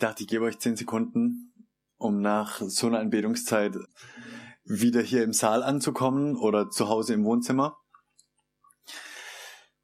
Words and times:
Dachte, 0.00 0.22
ich 0.22 0.28
gebe 0.28 0.44
euch 0.44 0.58
zehn 0.58 0.76
Sekunden, 0.76 1.52
um 1.96 2.20
nach 2.20 2.60
so 2.60 2.86
einer 2.86 2.98
Anbetungszeit 2.98 3.76
wieder 4.64 5.02
hier 5.02 5.22
im 5.22 5.32
Saal 5.32 5.62
anzukommen 5.62 6.36
oder 6.36 6.70
zu 6.70 6.88
Hause 6.88 7.14
im 7.14 7.24
Wohnzimmer. 7.24 7.76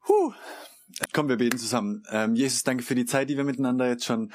Puh. 0.05 0.33
Komm, 1.13 1.29
wir 1.29 1.37
beten 1.37 1.57
zusammen. 1.57 2.03
Ähm, 2.09 2.35
Jesus, 2.35 2.63
danke 2.63 2.83
für 2.83 2.95
die 2.95 3.05
Zeit, 3.05 3.29
die 3.29 3.37
wir 3.37 3.43
miteinander 3.43 3.87
jetzt 3.87 4.05
schon 4.05 4.31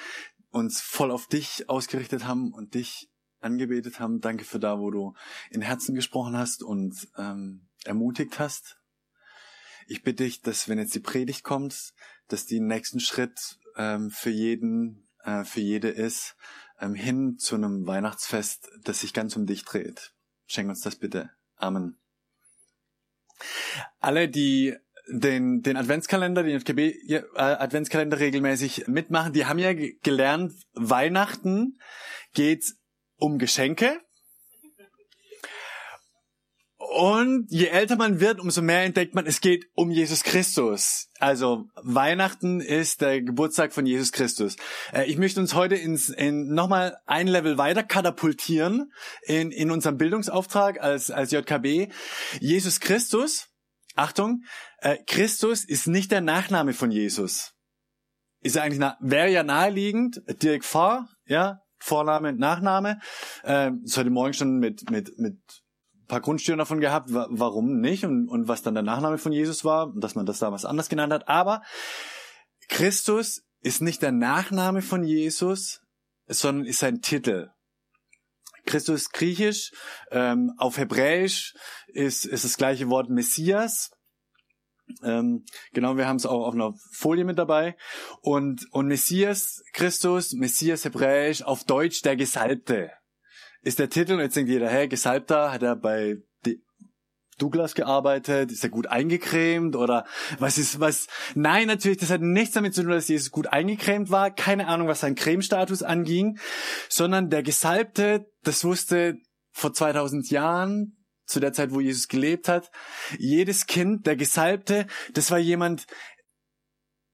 uns 0.50 0.80
voll 0.80 1.10
auf 1.10 1.26
dich 1.26 1.68
ausgerichtet 1.68 2.24
haben 2.24 2.52
und 2.52 2.74
dich 2.74 3.10
angebetet 3.40 3.98
haben. 3.98 4.20
Danke 4.20 4.44
für 4.44 4.60
da, 4.60 4.78
wo 4.78 4.90
du 4.90 5.14
in 5.50 5.62
Herzen 5.62 5.94
gesprochen 5.94 6.36
hast 6.36 6.62
und 6.62 7.08
ähm, 7.16 7.68
ermutigt 7.84 8.38
hast. 8.38 8.78
Ich 9.86 10.02
bitte 10.02 10.24
dich, 10.24 10.42
dass 10.42 10.68
wenn 10.68 10.78
jetzt 10.78 10.94
die 10.94 11.00
Predigt 11.00 11.42
kommt, 11.42 11.94
dass 12.28 12.46
die 12.46 12.60
nächsten 12.60 13.00
Schritt 13.00 13.58
ähm, 13.76 14.10
für 14.10 14.30
jeden, 14.30 15.01
äh, 15.24 15.44
für 15.44 15.60
jede 15.60 15.88
ist, 15.88 16.36
ähm, 16.80 16.94
hin 16.94 17.36
zu 17.38 17.54
einem 17.54 17.86
Weihnachtsfest, 17.86 18.68
das 18.82 19.00
sich 19.00 19.12
ganz 19.12 19.36
um 19.36 19.46
dich 19.46 19.64
dreht. 19.64 20.12
Schenk 20.46 20.68
uns 20.68 20.80
das 20.80 20.96
bitte. 20.96 21.30
Amen. 21.56 21.98
Alle, 24.00 24.28
die 24.28 24.76
den, 25.08 25.62
den 25.62 25.76
Adventskalender, 25.76 26.42
den 26.42 26.60
FKB 26.60 26.78
äh, 27.08 27.22
Adventskalender 27.34 28.20
regelmäßig 28.20 28.86
mitmachen, 28.86 29.32
die 29.32 29.46
haben 29.46 29.58
ja 29.58 29.72
ge- 29.72 29.98
gelernt, 30.02 30.52
Weihnachten 30.74 31.78
geht 32.34 32.64
um 33.16 33.38
Geschenke. 33.38 34.00
Und 36.92 37.46
je 37.48 37.68
älter 37.68 37.96
man 37.96 38.20
wird, 38.20 38.38
umso 38.38 38.60
mehr 38.60 38.82
entdeckt 38.82 39.14
man, 39.14 39.24
es 39.24 39.40
geht 39.40 39.66
um 39.72 39.90
Jesus 39.90 40.24
Christus. 40.24 41.08
Also 41.18 41.64
Weihnachten 41.76 42.60
ist 42.60 43.00
der 43.00 43.22
Geburtstag 43.22 43.72
von 43.72 43.86
Jesus 43.86 44.12
Christus. 44.12 44.56
Äh, 44.92 45.06
ich 45.06 45.16
möchte 45.16 45.40
uns 45.40 45.54
heute 45.54 45.74
ins, 45.74 46.10
in 46.10 46.52
nochmal 46.52 46.98
ein 47.06 47.28
Level 47.28 47.56
weiter 47.56 47.82
katapultieren 47.82 48.92
in, 49.22 49.52
in 49.52 49.70
unserem 49.70 49.96
Bildungsauftrag 49.96 50.82
als, 50.82 51.10
als 51.10 51.30
JKB. 51.30 51.90
Jesus 52.40 52.78
Christus, 52.78 53.48
Achtung, 53.94 54.42
äh, 54.78 54.98
Christus 55.06 55.64
ist 55.64 55.86
nicht 55.86 56.12
der 56.12 56.20
Nachname 56.20 56.74
von 56.74 56.90
Jesus. 56.90 57.54
Ist 58.42 58.56
ja 58.56 58.64
eigentlich, 58.64 58.80
na, 58.80 58.98
wäre 59.00 59.30
ja 59.30 59.42
naheliegend, 59.42 60.20
Dirk 60.42 60.62
Fahr, 60.62 61.08
ja, 61.24 61.62
Vorname, 61.78 62.34
Nachname. 62.34 63.00
Ähm, 63.44 63.80
das 63.82 63.96
heute 63.96 64.10
Morgen 64.10 64.34
schon 64.34 64.58
mit, 64.58 64.90
mit, 64.90 65.18
mit 65.18 65.61
paar 66.12 66.20
Grundstücke 66.20 66.58
davon 66.58 66.80
gehabt, 66.80 67.14
wa 67.14 67.26
warum 67.30 67.80
nicht 67.80 68.04
und, 68.04 68.28
und 68.28 68.46
was 68.46 68.60
dann 68.60 68.74
der 68.74 68.82
Nachname 68.82 69.16
von 69.16 69.32
Jesus 69.32 69.64
war, 69.64 69.94
dass 69.96 70.14
man 70.14 70.26
das 70.26 70.40
damals 70.40 70.66
anders 70.66 70.90
genannt 70.90 71.10
hat. 71.10 71.26
Aber 71.26 71.62
Christus 72.68 73.44
ist 73.62 73.80
nicht 73.80 74.02
der 74.02 74.12
Nachname 74.12 74.82
von 74.82 75.04
Jesus, 75.04 75.80
sondern 76.26 76.66
ist 76.66 76.80
sein 76.80 77.00
Titel. 77.00 77.48
Christus 78.66 79.08
griechisch, 79.08 79.72
ähm, 80.10 80.52
auf 80.58 80.76
Hebräisch 80.76 81.54
ist, 81.86 82.26
ist 82.26 82.44
das 82.44 82.58
gleiche 82.58 82.90
Wort 82.90 83.08
Messias. 83.08 83.90
Ähm, 85.02 85.46
genau, 85.72 85.96
wir 85.96 86.06
haben 86.06 86.16
es 86.16 86.26
auch 86.26 86.46
auf 86.46 86.52
einer 86.52 86.74
Folie 86.92 87.24
mit 87.24 87.38
dabei. 87.38 87.74
Und, 88.20 88.66
und 88.70 88.86
Messias 88.86 89.62
Christus, 89.72 90.34
Messias 90.34 90.84
Hebräisch, 90.84 91.42
auf 91.42 91.64
Deutsch 91.64 92.02
der 92.02 92.16
Gesalbte 92.16 92.90
ist 93.62 93.78
der 93.78 93.90
Titel. 93.90 94.14
Und 94.14 94.20
jetzt 94.20 94.36
denkt 94.36 94.50
jeder, 94.50 94.68
hä, 94.68 94.88
Gesalbter, 94.88 95.52
hat 95.52 95.62
er 95.62 95.76
bei 95.76 96.16
Douglas 97.38 97.74
gearbeitet? 97.74 98.52
Ist 98.52 98.62
er 98.62 98.70
gut 98.70 98.86
eingecremt? 98.86 99.74
Oder 99.74 100.04
was 100.38 100.58
ist, 100.58 100.80
was? 100.80 101.06
Nein, 101.34 101.66
natürlich, 101.66 101.98
das 101.98 102.10
hat 102.10 102.20
nichts 102.20 102.54
damit 102.54 102.74
zu 102.74 102.82
tun, 102.82 102.92
dass 102.92 103.08
Jesus 103.08 103.30
gut 103.30 103.48
eingecremt 103.48 104.10
war. 104.10 104.30
Keine 104.30 104.68
Ahnung, 104.68 104.88
was 104.88 105.00
sein 105.00 105.14
Cremestatus 105.14 105.82
anging. 105.82 106.38
Sondern 106.88 107.30
der 107.30 107.42
Gesalbte, 107.42 108.26
das 108.42 108.64
wusste 108.64 109.16
vor 109.52 109.72
2000 109.72 110.30
Jahren, 110.30 110.96
zu 111.24 111.40
der 111.40 111.52
Zeit, 111.52 111.72
wo 111.72 111.80
Jesus 111.80 112.08
gelebt 112.08 112.48
hat, 112.48 112.70
jedes 113.18 113.66
Kind, 113.66 114.06
der 114.06 114.16
Gesalbte, 114.16 114.86
das 115.14 115.30
war 115.30 115.38
jemand, 115.38 115.86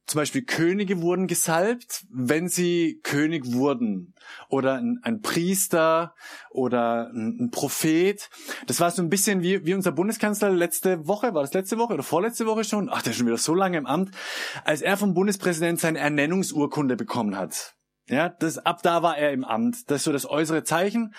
zum 0.08 0.20
Beispiel 0.20 0.42
Könige 0.42 1.02
wurden 1.02 1.26
gesalbt, 1.26 2.06
wenn 2.10 2.48
sie 2.48 2.98
König 3.02 3.52
wurden. 3.52 4.14
Oder 4.48 4.76
ein, 4.76 5.00
ein 5.02 5.20
Priester 5.20 6.14
oder 6.50 7.10
ein, 7.12 7.36
ein 7.38 7.50
Prophet. 7.50 8.30
Das 8.66 8.80
war 8.80 8.90
so 8.90 9.02
ein 9.02 9.10
bisschen 9.10 9.42
wie, 9.42 9.66
wie 9.66 9.74
unser 9.74 9.92
Bundeskanzler 9.92 10.50
letzte 10.50 11.06
Woche, 11.06 11.34
war 11.34 11.42
das 11.42 11.52
letzte 11.52 11.76
Woche 11.76 11.92
oder 11.92 12.02
vorletzte 12.02 12.46
Woche 12.46 12.64
schon? 12.64 12.88
Ach, 12.90 13.02
der 13.02 13.10
ist 13.10 13.18
schon 13.18 13.26
wieder 13.26 13.36
so 13.36 13.54
lange 13.54 13.76
im 13.76 13.86
Amt, 13.86 14.10
als 14.64 14.80
er 14.80 14.96
vom 14.96 15.12
Bundespräsident 15.12 15.78
seine 15.78 15.98
Ernennungsurkunde 15.98 16.96
bekommen 16.96 17.36
hat. 17.36 17.74
Ja, 18.08 18.30
das, 18.30 18.56
ab 18.56 18.82
da 18.82 19.02
war 19.02 19.18
er 19.18 19.32
im 19.32 19.44
Amt. 19.44 19.90
Das 19.90 19.98
ist 19.98 20.04
so 20.04 20.12
das 20.12 20.24
äußere 20.24 20.64
Zeichen. 20.64 21.14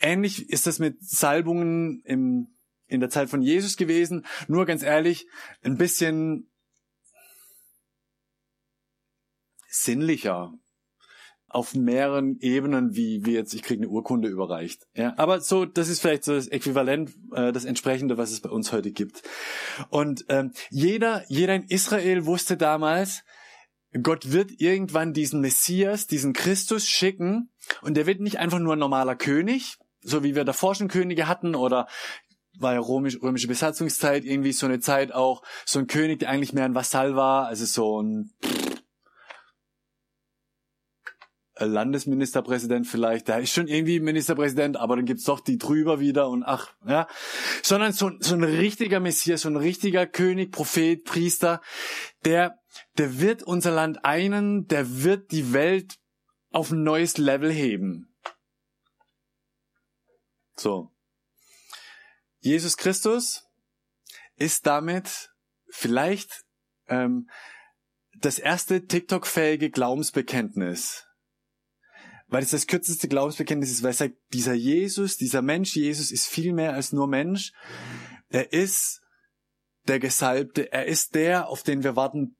Ähnlich 0.00 0.50
ist 0.50 0.66
das 0.66 0.78
mit 0.78 1.02
Salbungen 1.02 2.02
im, 2.04 2.58
in 2.86 3.00
der 3.00 3.08
Zeit 3.08 3.30
von 3.30 3.40
Jesus 3.40 3.78
gewesen. 3.78 4.26
Nur 4.48 4.66
ganz 4.66 4.82
ehrlich, 4.82 5.26
ein 5.62 5.78
bisschen 5.78 6.50
sinnlicher 9.74 10.52
auf 11.48 11.74
mehreren 11.74 12.38
Ebenen, 12.40 12.96
wie, 12.96 13.24
wie 13.24 13.32
jetzt 13.32 13.54
ich 13.54 13.62
kriege 13.62 13.82
eine 13.82 13.88
Urkunde 13.88 14.28
überreicht. 14.28 14.88
Ja, 14.94 15.14
aber 15.16 15.40
so, 15.40 15.64
das 15.64 15.88
ist 15.88 16.00
vielleicht 16.00 16.24
so 16.24 16.34
das 16.34 16.48
Äquivalent, 16.48 17.14
äh, 17.32 17.52
das 17.52 17.64
entsprechende, 17.64 18.18
was 18.18 18.32
es 18.32 18.40
bei 18.40 18.50
uns 18.50 18.72
heute 18.72 18.90
gibt. 18.90 19.22
Und 19.88 20.24
ähm, 20.28 20.52
jeder, 20.70 21.24
jeder 21.28 21.54
in 21.54 21.62
Israel 21.68 22.26
wusste 22.26 22.56
damals, 22.56 23.22
Gott 24.02 24.32
wird 24.32 24.60
irgendwann 24.60 25.12
diesen 25.12 25.40
Messias, 25.40 26.08
diesen 26.08 26.32
Christus 26.32 26.88
schicken 26.88 27.50
und 27.82 27.96
der 27.96 28.06
wird 28.06 28.20
nicht 28.20 28.40
einfach 28.40 28.58
nur 28.58 28.74
ein 28.74 28.80
normaler 28.80 29.14
König, 29.14 29.76
so 30.02 30.24
wie 30.24 30.34
wir 30.34 30.44
davor 30.44 30.74
schon 30.74 30.88
Könige 30.88 31.28
hatten 31.28 31.54
oder 31.54 31.86
war 32.58 32.74
ja 32.74 32.80
römisch, 32.80 33.20
römische 33.22 33.46
Besatzungszeit 33.46 34.24
irgendwie 34.24 34.52
so 34.52 34.66
eine 34.66 34.80
Zeit 34.80 35.12
auch 35.12 35.42
so 35.64 35.78
ein 35.78 35.86
König, 35.86 36.20
der 36.20 36.30
eigentlich 36.30 36.52
mehr 36.52 36.64
ein 36.64 36.74
Vasall 36.74 37.14
war, 37.14 37.46
also 37.46 37.64
so 37.64 38.02
ein 38.02 38.32
Landesministerpräsident 41.56 42.86
vielleicht, 42.86 43.28
der 43.28 43.38
ist 43.38 43.52
schon 43.52 43.68
irgendwie 43.68 44.00
Ministerpräsident, 44.00 44.76
aber 44.76 44.96
dann 44.96 45.04
gibt's 45.04 45.24
doch 45.24 45.40
die 45.40 45.56
drüber 45.56 46.00
wieder 46.00 46.28
und 46.28 46.42
ach, 46.42 46.74
ja. 46.86 47.06
Sondern 47.62 47.92
so, 47.92 48.10
so 48.18 48.34
ein 48.34 48.42
richtiger 48.42 48.98
Messias, 48.98 49.42
so 49.42 49.50
ein 49.50 49.56
richtiger 49.56 50.06
König, 50.06 50.50
Prophet, 50.50 51.04
Priester, 51.04 51.60
der, 52.24 52.58
der 52.98 53.20
wird 53.20 53.44
unser 53.44 53.70
Land 53.70 54.04
einen, 54.04 54.66
der 54.66 55.04
wird 55.04 55.30
die 55.30 55.52
Welt 55.52 55.96
auf 56.50 56.72
ein 56.72 56.82
neues 56.82 57.18
Level 57.18 57.52
heben. 57.52 58.12
So. 60.56 60.90
Jesus 62.40 62.76
Christus 62.76 63.44
ist 64.36 64.66
damit 64.66 65.30
vielleicht 65.68 66.44
ähm, 66.88 67.28
das 68.18 68.38
erste 68.38 68.86
TikTok-fähige 68.86 69.70
Glaubensbekenntnis 69.70 71.06
weil 72.26 72.42
es 72.42 72.50
das 72.50 72.66
kürzeste 72.66 73.08
Glaubensbekenntnis 73.08 73.70
ist, 73.70 73.82
weil 73.82 73.90
es 73.90 73.98
sagt, 73.98 74.14
dieser 74.32 74.54
Jesus, 74.54 75.16
dieser 75.16 75.42
Mensch 75.42 75.76
Jesus 75.76 76.10
ist 76.10 76.26
viel 76.26 76.52
mehr 76.52 76.74
als 76.74 76.92
nur 76.92 77.06
Mensch. 77.06 77.52
Er 78.28 78.52
ist 78.52 79.02
der 79.86 79.98
Gesalbte, 79.98 80.72
er 80.72 80.86
ist 80.86 81.14
der, 81.14 81.48
auf 81.48 81.62
den 81.62 81.84
wir 81.84 81.96
warten. 81.96 82.36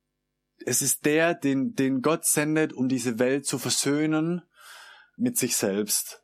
Es 0.64 0.82
ist 0.82 1.04
der, 1.04 1.34
den, 1.34 1.74
den 1.74 2.00
Gott 2.00 2.24
sendet, 2.24 2.72
um 2.72 2.88
diese 2.88 3.18
Welt 3.18 3.46
zu 3.46 3.58
versöhnen 3.58 4.42
mit 5.16 5.36
sich 5.36 5.56
selbst. 5.56 6.23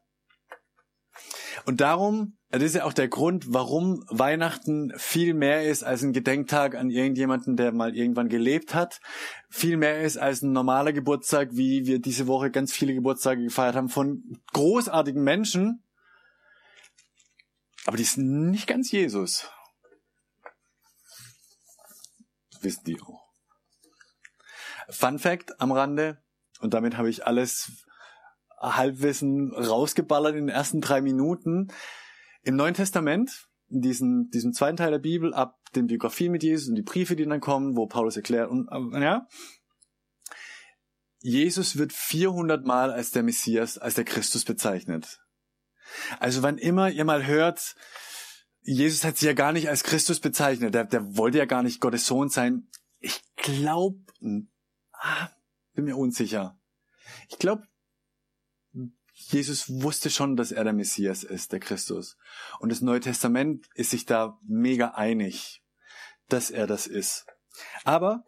Und 1.64 1.80
darum, 1.80 2.36
das 2.50 2.62
ist 2.62 2.74
ja 2.74 2.84
auch 2.84 2.92
der 2.92 3.08
Grund, 3.08 3.46
warum 3.48 4.04
Weihnachten 4.08 4.92
viel 4.96 5.34
mehr 5.34 5.64
ist 5.68 5.82
als 5.82 6.02
ein 6.02 6.12
Gedenktag 6.12 6.74
an 6.74 6.90
irgendjemanden, 6.90 7.56
der 7.56 7.72
mal 7.72 7.94
irgendwann 7.96 8.28
gelebt 8.28 8.74
hat. 8.74 9.00
Viel 9.50 9.76
mehr 9.76 10.00
ist 10.02 10.16
als 10.16 10.42
ein 10.42 10.52
normaler 10.52 10.92
Geburtstag, 10.92 11.50
wie 11.52 11.86
wir 11.86 12.00
diese 12.00 12.26
Woche 12.26 12.50
ganz 12.50 12.72
viele 12.72 12.94
Geburtstage 12.94 13.42
gefeiert 13.42 13.76
haben 13.76 13.88
von 13.88 14.22
großartigen 14.52 15.22
Menschen. 15.22 15.84
Aber 17.86 17.96
die 17.96 18.02
ist 18.02 18.18
nicht 18.18 18.66
ganz 18.66 18.90
Jesus. 18.90 19.48
wissen 22.62 22.84
die 22.84 23.00
auch. 23.00 23.26
Fun 24.88 25.18
Fact 25.18 25.60
am 25.60 25.72
Rande, 25.72 26.22
und 26.60 26.74
damit 26.74 26.96
habe 26.96 27.08
ich 27.08 27.26
alles 27.26 27.86
Halbwissen 28.60 29.52
rausgeballert 29.52 30.34
in 30.34 30.46
den 30.46 30.54
ersten 30.54 30.80
drei 30.80 31.00
Minuten. 31.00 31.68
Im 32.42 32.56
Neuen 32.56 32.74
Testament, 32.74 33.48
in 33.68 33.80
diesem, 33.80 34.30
diesem 34.30 34.52
zweiten 34.52 34.76
Teil 34.76 34.90
der 34.90 34.98
Bibel, 34.98 35.34
ab 35.34 35.58
den 35.74 35.86
Biografien 35.86 36.32
mit 36.32 36.42
Jesus 36.42 36.68
und 36.68 36.74
die 36.74 36.82
Briefe, 36.82 37.16
die 37.16 37.24
dann 37.24 37.40
kommen, 37.40 37.76
wo 37.76 37.86
Paulus 37.86 38.16
erklärt, 38.16 38.50
und, 38.50 38.68
ja, 39.00 39.26
Jesus 41.22 41.76
wird 41.76 41.92
400 41.92 42.64
Mal 42.64 42.90
als 42.90 43.10
der 43.10 43.22
Messias, 43.22 43.76
als 43.76 43.94
der 43.94 44.04
Christus 44.04 44.44
bezeichnet. 44.44 45.20
Also 46.18 46.42
wann 46.42 46.56
immer 46.56 46.90
ihr 46.90 47.04
mal 47.04 47.26
hört, 47.26 47.74
Jesus 48.62 49.04
hat 49.04 49.16
sich 49.16 49.26
ja 49.26 49.32
gar 49.32 49.52
nicht 49.52 49.68
als 49.68 49.82
Christus 49.82 50.20
bezeichnet. 50.20 50.74
Der, 50.74 50.84
der 50.84 51.16
wollte 51.16 51.38
ja 51.38 51.44
gar 51.44 51.62
nicht 51.62 51.80
Gottes 51.80 52.06
Sohn 52.06 52.28
sein. 52.28 52.68
Ich 52.98 53.20
glaube, 53.36 53.98
ah, 54.92 55.28
bin 55.74 55.84
mir 55.84 55.96
unsicher. 55.96 56.58
Ich 57.28 57.38
glaube, 57.38 57.66
Jesus 59.32 59.68
wusste 59.82 60.10
schon, 60.10 60.36
dass 60.36 60.50
er 60.50 60.64
der 60.64 60.72
Messias 60.72 61.22
ist, 61.22 61.52
der 61.52 61.60
Christus. 61.60 62.16
Und 62.58 62.70
das 62.70 62.80
Neue 62.80 63.00
Testament 63.00 63.68
ist 63.74 63.90
sich 63.90 64.04
da 64.04 64.38
mega 64.42 64.88
einig, 64.88 65.62
dass 66.28 66.50
er 66.50 66.66
das 66.66 66.86
ist. 66.86 67.26
Aber 67.84 68.24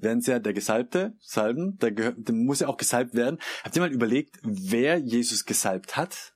sie 0.00 0.30
ja 0.30 0.38
der 0.38 0.54
Gesalbte 0.54 1.14
salben, 1.20 1.76
der, 1.78 2.12
der 2.12 2.34
muss 2.34 2.60
ja 2.60 2.68
auch 2.68 2.78
gesalbt 2.78 3.14
werden. 3.14 3.38
Habt 3.62 3.76
ihr 3.76 3.82
mal 3.82 3.92
überlegt, 3.92 4.38
wer 4.42 4.96
Jesus 4.96 5.44
gesalbt 5.44 5.96
hat? 5.96 6.34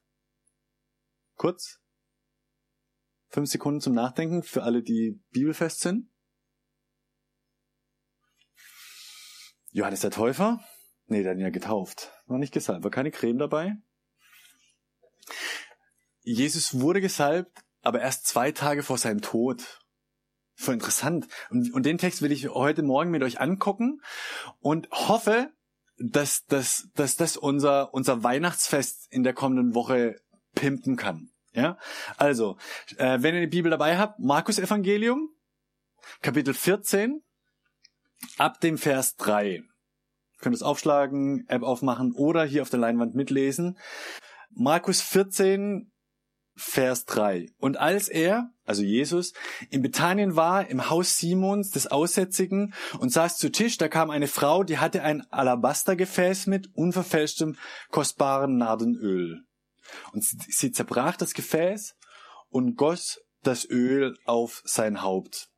Kurz? 1.36 1.80
Fünf 3.28 3.50
Sekunden 3.50 3.80
zum 3.80 3.94
Nachdenken 3.94 4.42
für 4.42 4.62
alle, 4.62 4.82
die 4.82 5.20
bibelfest 5.30 5.80
sind. 5.80 6.10
Johannes 9.70 10.00
der 10.00 10.10
Täufer? 10.10 10.60
Nee, 11.06 11.20
ihn 11.20 11.40
ja 11.40 11.50
getauft. 11.50 12.12
Noch 12.26 12.38
nicht 12.38 12.52
gesalbt. 12.52 12.84
War 12.84 12.90
keine 12.90 13.10
Creme 13.10 13.38
dabei? 13.38 13.76
Jesus 16.22 16.80
wurde 16.80 17.00
gesalbt, 17.00 17.64
aber 17.82 18.00
erst 18.00 18.26
zwei 18.26 18.52
Tage 18.52 18.82
vor 18.82 18.96
seinem 18.96 19.20
Tod. 19.20 19.80
Voll 20.54 20.74
interessant. 20.74 21.28
Und, 21.50 21.72
und 21.74 21.84
den 21.84 21.98
Text 21.98 22.22
will 22.22 22.32
ich 22.32 22.48
heute 22.48 22.82
Morgen 22.82 23.10
mit 23.10 23.22
euch 23.22 23.40
angucken 23.40 24.00
und 24.60 24.88
hoffe, 24.90 25.52
dass, 25.98 26.46
dass, 26.46 26.88
dass 26.94 27.16
das 27.16 27.36
unser, 27.36 27.92
unser 27.92 28.22
Weihnachtsfest 28.22 29.06
in 29.10 29.24
der 29.24 29.34
kommenden 29.34 29.74
Woche 29.74 30.16
pimpen 30.54 30.96
kann. 30.96 31.30
Ja, 31.52 31.78
also, 32.16 32.56
äh, 32.96 33.18
wenn 33.20 33.34
ihr 33.34 33.42
die 33.42 33.46
Bibel 33.46 33.70
dabei 33.70 33.96
habt, 33.96 34.18
Markus 34.18 34.58
Evangelium, 34.58 35.30
Kapitel 36.20 36.52
14, 36.52 37.22
ab 38.38 38.60
dem 38.60 38.76
Vers 38.76 39.16
3. 39.16 39.62
Könnt 40.44 40.56
es 40.56 40.62
aufschlagen, 40.62 41.46
App 41.48 41.62
aufmachen 41.62 42.12
oder 42.12 42.44
hier 42.44 42.60
auf 42.60 42.68
der 42.68 42.78
Leinwand 42.78 43.14
mitlesen. 43.14 43.78
Markus 44.50 45.00
14, 45.00 45.90
Vers 46.54 47.06
3. 47.06 47.46
Und 47.56 47.78
als 47.78 48.08
er, 48.08 48.50
also 48.66 48.82
Jesus, 48.82 49.32
in 49.70 49.80
Bethanien 49.80 50.36
war, 50.36 50.68
im 50.68 50.90
Haus 50.90 51.16
Simons 51.16 51.70
des 51.70 51.86
Aussätzigen 51.86 52.74
und 52.98 53.08
saß 53.08 53.38
zu 53.38 53.50
Tisch, 53.50 53.78
da 53.78 53.88
kam 53.88 54.10
eine 54.10 54.28
Frau, 54.28 54.64
die 54.64 54.76
hatte 54.76 55.02
ein 55.02 55.22
Alabastergefäß 55.30 56.46
mit 56.46 56.68
unverfälschtem 56.74 57.56
kostbaren 57.90 58.58
Nardenöl. 58.58 59.40
Und 60.12 60.24
sie 60.24 60.72
zerbrach 60.72 61.16
das 61.16 61.32
Gefäß 61.32 61.96
und 62.50 62.76
goss 62.76 63.18
das 63.42 63.64
Öl 63.64 64.14
auf 64.26 64.60
sein 64.66 65.00
Haupt. 65.00 65.48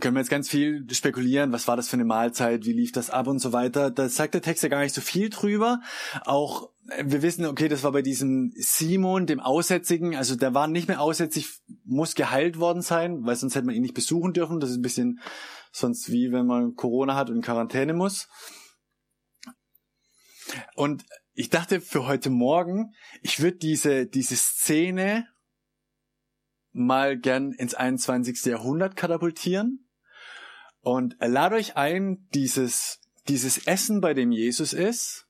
Können 0.00 0.14
wir 0.14 0.20
jetzt 0.20 0.30
ganz 0.30 0.48
viel 0.48 0.86
spekulieren, 0.92 1.52
was 1.52 1.68
war 1.68 1.76
das 1.76 1.88
für 1.88 1.94
eine 1.94 2.04
Mahlzeit, 2.04 2.64
wie 2.64 2.72
lief 2.72 2.92
das 2.92 3.10
ab 3.10 3.26
und 3.26 3.40
so 3.40 3.52
weiter. 3.52 3.90
Da 3.90 4.08
sagt 4.08 4.34
der 4.34 4.42
Text 4.42 4.62
ja 4.62 4.68
gar 4.68 4.80
nicht 4.80 4.94
so 4.94 5.02
viel 5.02 5.28
drüber. 5.28 5.80
Auch 6.24 6.70
wir 7.02 7.22
wissen, 7.22 7.44
okay, 7.46 7.68
das 7.68 7.82
war 7.84 7.92
bei 7.92 8.02
diesem 8.02 8.52
Simon, 8.56 9.26
dem 9.26 9.40
Aussätzigen, 9.40 10.16
also 10.16 10.34
der 10.34 10.54
war 10.54 10.66
nicht 10.66 10.88
mehr 10.88 11.00
aussätzig, 11.00 11.48
muss 11.84 12.14
geheilt 12.14 12.58
worden 12.58 12.82
sein, 12.82 13.24
weil 13.24 13.36
sonst 13.36 13.54
hätte 13.54 13.66
man 13.66 13.74
ihn 13.74 13.82
nicht 13.82 13.94
besuchen 13.94 14.32
dürfen. 14.32 14.60
Das 14.60 14.70
ist 14.70 14.76
ein 14.76 14.82
bisschen 14.82 15.20
sonst 15.72 16.10
wie 16.10 16.32
wenn 16.32 16.46
man 16.46 16.74
Corona 16.74 17.14
hat 17.14 17.30
und 17.30 17.36
in 17.36 17.42
Quarantäne 17.42 17.94
muss. 17.94 18.28
Und 20.74 21.04
ich 21.34 21.48
dachte 21.48 21.80
für 21.80 22.06
heute 22.06 22.30
Morgen, 22.30 22.94
ich 23.22 23.40
würde 23.40 23.56
diese, 23.56 24.06
diese 24.06 24.36
Szene 24.36 25.26
mal 26.72 27.18
gern 27.18 27.52
ins 27.52 27.74
21. 27.74 28.44
Jahrhundert 28.46 28.96
katapultieren 28.96 29.88
und 30.80 31.16
lade 31.20 31.56
euch 31.56 31.76
ein, 31.76 32.26
dieses, 32.34 33.00
dieses 33.28 33.66
Essen, 33.66 34.00
bei 34.00 34.14
dem 34.14 34.32
Jesus 34.32 34.72
ist, 34.72 35.28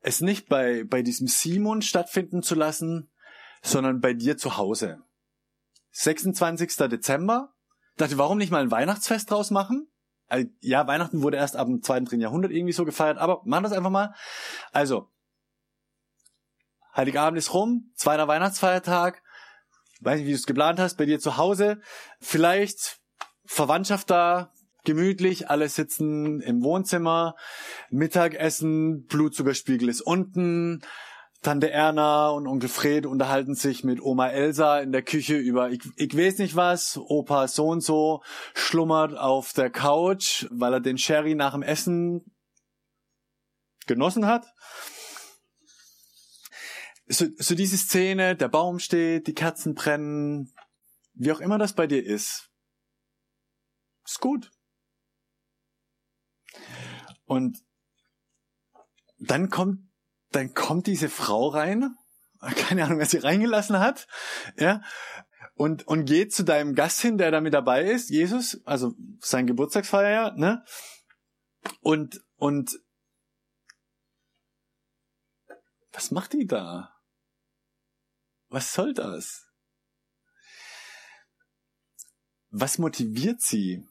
es 0.00 0.20
nicht 0.20 0.48
bei, 0.48 0.84
bei 0.84 1.02
diesem 1.02 1.26
Simon 1.26 1.82
stattfinden 1.82 2.42
zu 2.42 2.54
lassen, 2.54 3.10
sondern 3.62 4.00
bei 4.00 4.12
dir 4.12 4.36
zu 4.36 4.56
Hause. 4.56 5.02
26. 5.92 6.76
Dezember. 6.76 7.54
Dachte, 7.96 8.18
warum 8.18 8.38
nicht 8.38 8.50
mal 8.50 8.62
ein 8.62 8.70
Weihnachtsfest 8.70 9.30
draus 9.30 9.50
machen? 9.50 9.88
Also, 10.26 10.48
ja, 10.60 10.86
Weihnachten 10.86 11.22
wurde 11.22 11.36
erst 11.36 11.56
ab 11.56 11.68
dem 11.68 11.82
zweiten, 11.82 12.06
dritten 12.06 12.20
Jahrhundert 12.20 12.50
irgendwie 12.50 12.72
so 12.72 12.84
gefeiert, 12.84 13.18
aber 13.18 13.42
machen 13.44 13.62
das 13.64 13.72
einfach 13.72 13.90
mal. 13.90 14.14
Also, 14.72 15.10
Heiligabend 16.96 17.38
ist 17.38 17.52
rum, 17.54 17.92
zweiter 17.94 18.28
Weihnachtsfeiertag, 18.28 19.22
weiß 20.04 20.18
nicht, 20.18 20.26
wie 20.26 20.32
du 20.32 20.36
es 20.36 20.46
geplant 20.46 20.78
hast, 20.78 20.96
bei 20.96 21.06
dir 21.06 21.18
zu 21.18 21.36
Hause, 21.36 21.80
vielleicht 22.20 22.98
Verwandtschaft 23.44 24.10
da, 24.10 24.52
gemütlich, 24.84 25.50
alle 25.50 25.68
sitzen 25.68 26.40
im 26.40 26.62
Wohnzimmer, 26.62 27.36
Mittagessen, 27.90 29.06
Blutzuckerspiegel 29.06 29.88
ist 29.88 30.02
unten, 30.02 30.82
Tante 31.44 31.70
Erna 31.70 32.30
und 32.30 32.46
Onkel 32.46 32.70
Fred 32.70 33.04
unterhalten 33.04 33.54
sich 33.54 33.84
mit 33.84 34.00
Oma 34.00 34.30
Elsa 34.30 34.78
in 34.78 34.92
der 34.92 35.02
Küche 35.02 35.36
über 35.36 35.70
ich, 35.70 35.82
ich 35.96 36.16
weiß 36.16 36.38
nicht 36.38 36.56
was. 36.56 36.96
Opa 36.96 37.48
so 37.48 37.68
und 37.68 37.82
so 37.82 38.22
schlummert 38.54 39.14
auf 39.14 39.52
der 39.52 39.68
Couch, 39.68 40.46
weil 40.50 40.72
er 40.72 40.80
den 40.80 40.96
Sherry 40.96 41.34
nach 41.34 41.52
dem 41.52 41.62
Essen 41.62 42.24
genossen 43.86 44.26
hat. 44.26 44.46
So, 47.06 47.26
so 47.36 47.54
diese 47.54 47.76
Szene, 47.76 48.34
der 48.36 48.48
Baum 48.48 48.78
steht, 48.78 49.26
die 49.26 49.34
Kerzen 49.34 49.74
brennen, 49.74 50.52
wie 51.12 51.32
auch 51.32 51.40
immer 51.40 51.58
das 51.58 51.74
bei 51.74 51.86
dir 51.86 52.04
ist, 52.04 52.50
ist 54.06 54.20
gut. 54.20 54.50
Und 57.26 57.62
dann 59.18 59.50
kommt 59.50 59.80
dann 60.34 60.52
kommt 60.54 60.86
diese 60.86 61.08
Frau 61.08 61.48
rein, 61.48 61.96
keine 62.56 62.84
Ahnung, 62.84 62.98
wer 62.98 63.06
sie 63.06 63.18
reingelassen 63.18 63.78
hat, 63.78 64.06
ja, 64.56 64.82
und, 65.54 65.86
und 65.86 66.04
geht 66.04 66.34
zu 66.34 66.42
deinem 66.42 66.74
Gast 66.74 67.00
hin, 67.00 67.18
der 67.18 67.30
da 67.30 67.40
mit 67.40 67.54
dabei 67.54 67.84
ist, 67.84 68.10
Jesus, 68.10 68.60
also 68.64 68.94
sein 69.20 69.46
Geburtstagsfeier, 69.46 70.32
ne, 70.32 70.64
und, 71.80 72.20
und, 72.36 72.80
was 75.92 76.10
macht 76.10 76.32
die 76.32 76.46
da? 76.46 76.93
Was 78.54 78.72
soll 78.72 78.94
das? 78.94 79.50
Was 82.50 82.78
motiviert 82.78 83.40
sie? 83.40 83.84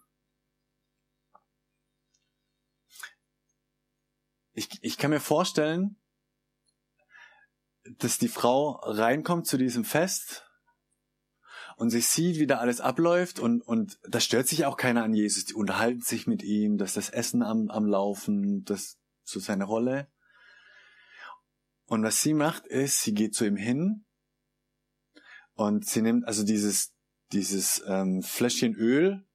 Ich, 4.53 4.69
ich 4.81 4.97
kann 4.97 5.11
mir 5.11 5.19
vorstellen, 5.19 6.01
dass 7.97 8.17
die 8.19 8.29
Frau 8.29 8.79
reinkommt 8.83 9.47
zu 9.47 9.57
diesem 9.57 9.83
Fest 9.83 10.49
und 11.75 11.89
sie 11.89 11.99
sieht, 11.99 12.39
wie 12.39 12.47
da 12.47 12.59
alles 12.59 12.79
abläuft 12.79 13.39
und, 13.39 13.59
und 13.63 13.99
da 14.03 14.21
stört 14.21 14.47
sich 14.47 14.63
auch 14.63 14.77
keiner 14.77 15.03
an 15.03 15.13
Jesus. 15.13 15.43
Die 15.43 15.55
unterhalten 15.55 16.03
sich 16.03 16.25
mit 16.25 16.41
ihm, 16.41 16.77
dass 16.77 16.93
das 16.93 17.09
Essen 17.09 17.43
am, 17.43 17.69
am 17.69 17.85
Laufen, 17.85 18.63
das 18.63 18.97
so 19.23 19.41
seine 19.41 19.65
Rolle. 19.65 20.09
Und 21.83 22.01
was 22.03 22.21
sie 22.21 22.33
macht, 22.33 22.65
ist, 22.65 23.01
sie 23.01 23.13
geht 23.13 23.35
zu 23.35 23.45
ihm 23.45 23.57
hin 23.57 24.05
und 25.55 25.85
sie 25.85 26.01
nimmt 26.01 26.25
also 26.25 26.43
dieses, 26.43 26.93
dieses 27.31 27.83
ähm, 27.87 28.21
Fläschchen 28.23 28.75
Öl, 28.75 29.25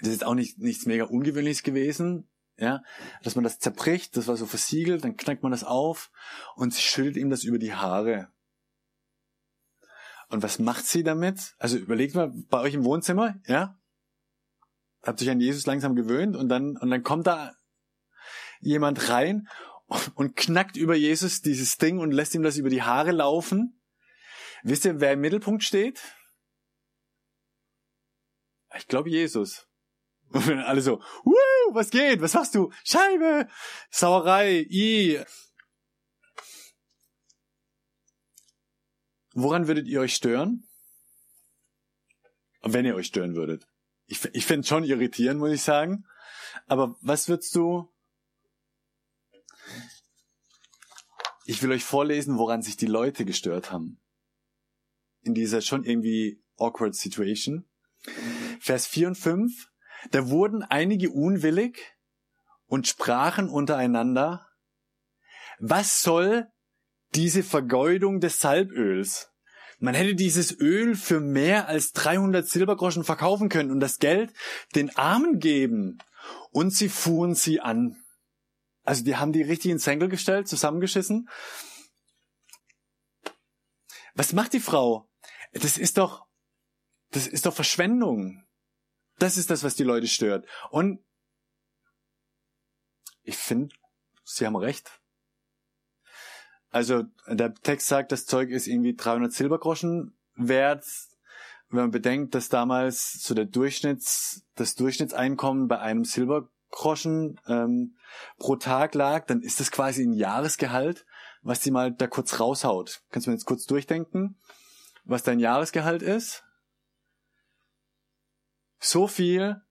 das 0.00 0.10
ist 0.10 0.24
auch 0.24 0.34
nicht, 0.34 0.58
nichts 0.58 0.86
mega 0.86 1.04
Ungewöhnliches 1.04 1.62
gewesen, 1.62 2.28
ja, 2.58 2.82
dass 3.22 3.34
man 3.34 3.44
das 3.44 3.58
zerbricht, 3.58 4.16
das 4.16 4.28
war 4.28 4.36
so 4.36 4.46
versiegelt, 4.46 5.04
dann 5.04 5.16
knackt 5.16 5.42
man 5.42 5.52
das 5.52 5.64
auf 5.64 6.10
und 6.54 6.72
sie 6.72 6.80
schüttelt 6.80 7.16
ihm 7.16 7.30
das 7.30 7.44
über 7.44 7.58
die 7.58 7.74
Haare. 7.74 8.28
Und 10.28 10.42
was 10.42 10.58
macht 10.58 10.86
sie 10.86 11.04
damit? 11.04 11.54
Also 11.58 11.76
überlegt 11.76 12.14
mal 12.14 12.32
bei 12.48 12.60
euch 12.60 12.74
im 12.74 12.84
Wohnzimmer, 12.84 13.36
ja? 13.46 13.78
Habt 15.02 15.22
euch 15.22 15.30
an 15.30 15.40
Jesus 15.40 15.66
langsam 15.66 15.94
gewöhnt 15.94 16.34
und 16.34 16.48
dann, 16.48 16.76
und 16.76 16.90
dann 16.90 17.02
kommt 17.04 17.26
da 17.26 17.54
jemand 18.60 19.08
rein 19.08 19.46
und 20.14 20.34
knackt 20.34 20.76
über 20.76 20.96
Jesus 20.96 21.42
dieses 21.42 21.76
Ding 21.76 22.00
und 22.00 22.10
lässt 22.10 22.34
ihm 22.34 22.42
das 22.42 22.56
über 22.56 22.70
die 22.70 22.82
Haare 22.82 23.12
laufen. 23.12 23.75
Wisst 24.62 24.84
ihr, 24.84 25.00
wer 25.00 25.12
im 25.12 25.20
Mittelpunkt 25.20 25.62
steht? 25.62 26.00
Ich 28.76 28.86
glaube 28.86 29.10
Jesus. 29.10 29.66
Und 30.30 30.58
alle 30.58 30.80
so, 30.80 31.00
Woo, 31.24 31.74
was 31.74 31.90
geht? 31.90 32.20
Was 32.20 32.34
machst 32.34 32.54
du? 32.54 32.72
Scheibe, 32.84 33.48
Sauerei, 33.90 34.66
i. 34.68 35.20
Woran 39.34 39.68
würdet 39.68 39.86
ihr 39.86 40.00
euch 40.00 40.14
stören? 40.14 40.66
Wenn 42.62 42.86
ihr 42.86 42.96
euch 42.96 43.06
stören 43.06 43.36
würdet. 43.36 43.68
Ich, 44.06 44.24
ich 44.32 44.46
finde 44.46 44.62
es 44.62 44.68
schon 44.68 44.84
irritierend, 44.84 45.38
muss 45.38 45.52
ich 45.52 45.62
sagen. 45.62 46.06
Aber 46.66 46.96
was 47.00 47.28
würdest 47.28 47.54
du? 47.54 47.92
Ich 51.44 51.62
will 51.62 51.70
euch 51.70 51.84
vorlesen, 51.84 52.38
woran 52.38 52.62
sich 52.62 52.76
die 52.76 52.86
Leute 52.86 53.24
gestört 53.24 53.70
haben. 53.70 54.00
In 55.26 55.34
dieser 55.34 55.60
schon 55.60 55.82
irgendwie 55.82 56.40
awkward 56.56 56.94
Situation. 56.94 57.64
Vers 58.60 58.86
4 58.86 59.08
und 59.08 59.14
5. 59.16 59.66
Da 60.12 60.28
wurden 60.28 60.62
einige 60.62 61.10
unwillig 61.10 61.96
und 62.66 62.86
sprachen 62.86 63.48
untereinander, 63.48 64.46
was 65.58 66.00
soll 66.00 66.46
diese 67.16 67.42
Vergeudung 67.42 68.20
des 68.20 68.38
Salböls? 68.38 69.32
Man 69.80 69.96
hätte 69.96 70.14
dieses 70.14 70.56
Öl 70.60 70.94
für 70.94 71.18
mehr 71.18 71.66
als 71.66 71.90
300 71.90 72.46
Silbergroschen 72.46 73.02
verkaufen 73.02 73.48
können 73.48 73.72
und 73.72 73.80
das 73.80 73.98
Geld 73.98 74.32
den 74.76 74.96
Armen 74.96 75.40
geben. 75.40 75.98
Und 76.52 76.70
sie 76.72 76.88
fuhren 76.88 77.34
sie 77.34 77.60
an. 77.60 77.96
Also 78.84 79.02
die 79.02 79.16
haben 79.16 79.32
die 79.32 79.42
richtig 79.42 79.72
ins 79.72 79.82
Senkel 79.82 80.08
gestellt, 80.08 80.46
zusammengeschissen. 80.46 81.28
Was 84.14 84.32
macht 84.32 84.52
die 84.52 84.60
Frau? 84.60 85.10
Das 85.52 85.78
ist 85.78 85.98
doch, 85.98 86.26
das 87.10 87.26
ist 87.26 87.46
doch 87.46 87.54
Verschwendung. 87.54 88.44
Das 89.18 89.36
ist 89.36 89.50
das, 89.50 89.64
was 89.64 89.74
die 89.74 89.84
Leute 89.84 90.06
stört. 90.06 90.46
Und 90.70 91.00
ich 93.22 93.36
finde, 93.36 93.74
sie 94.24 94.46
haben 94.46 94.56
recht. 94.56 95.00
Also 96.70 97.04
der 97.26 97.54
Text 97.54 97.88
sagt, 97.88 98.12
das 98.12 98.26
Zeug 98.26 98.50
ist 98.50 98.66
irgendwie 98.66 98.94
300 98.94 99.32
Silbergroschen 99.32 100.16
wert. 100.34 100.84
Wenn 101.68 101.80
man 101.80 101.90
bedenkt, 101.90 102.34
dass 102.34 102.48
damals 102.48 103.12
so 103.22 103.34
der 103.34 103.46
Durchschnitts, 103.46 104.44
das 104.54 104.74
Durchschnittseinkommen 104.74 105.68
bei 105.68 105.78
einem 105.78 106.04
Silbergroschen 106.04 107.40
ähm, 107.48 107.96
pro 108.38 108.56
Tag 108.56 108.94
lag, 108.94 109.26
dann 109.26 109.42
ist 109.42 109.58
das 109.58 109.70
quasi 109.70 110.04
ein 110.04 110.12
Jahresgehalt, 110.12 111.06
was 111.42 111.60
die 111.60 111.70
mal 111.70 111.92
da 111.92 112.06
kurz 112.06 112.38
raushaut. 112.38 113.02
Kannst 113.10 113.26
du 113.26 113.30
mir 113.30 113.36
jetzt 113.36 113.46
kurz 113.46 113.64
durchdenken, 113.64 114.38
was 115.06 115.22
dein 115.22 115.38
Jahresgehalt 115.38 116.02
ist? 116.02 116.44
So 118.78 119.06
viel 119.06 119.62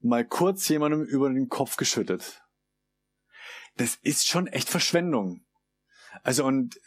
mal 0.00 0.24
kurz 0.24 0.68
jemandem 0.68 1.02
über 1.02 1.28
den 1.28 1.48
Kopf 1.48 1.76
geschüttet. 1.76 2.42
Das 3.76 3.96
ist 3.96 4.26
schon 4.26 4.46
echt 4.46 4.68
Verschwendung. 4.68 5.44
Also 6.22 6.44
und 6.44 6.78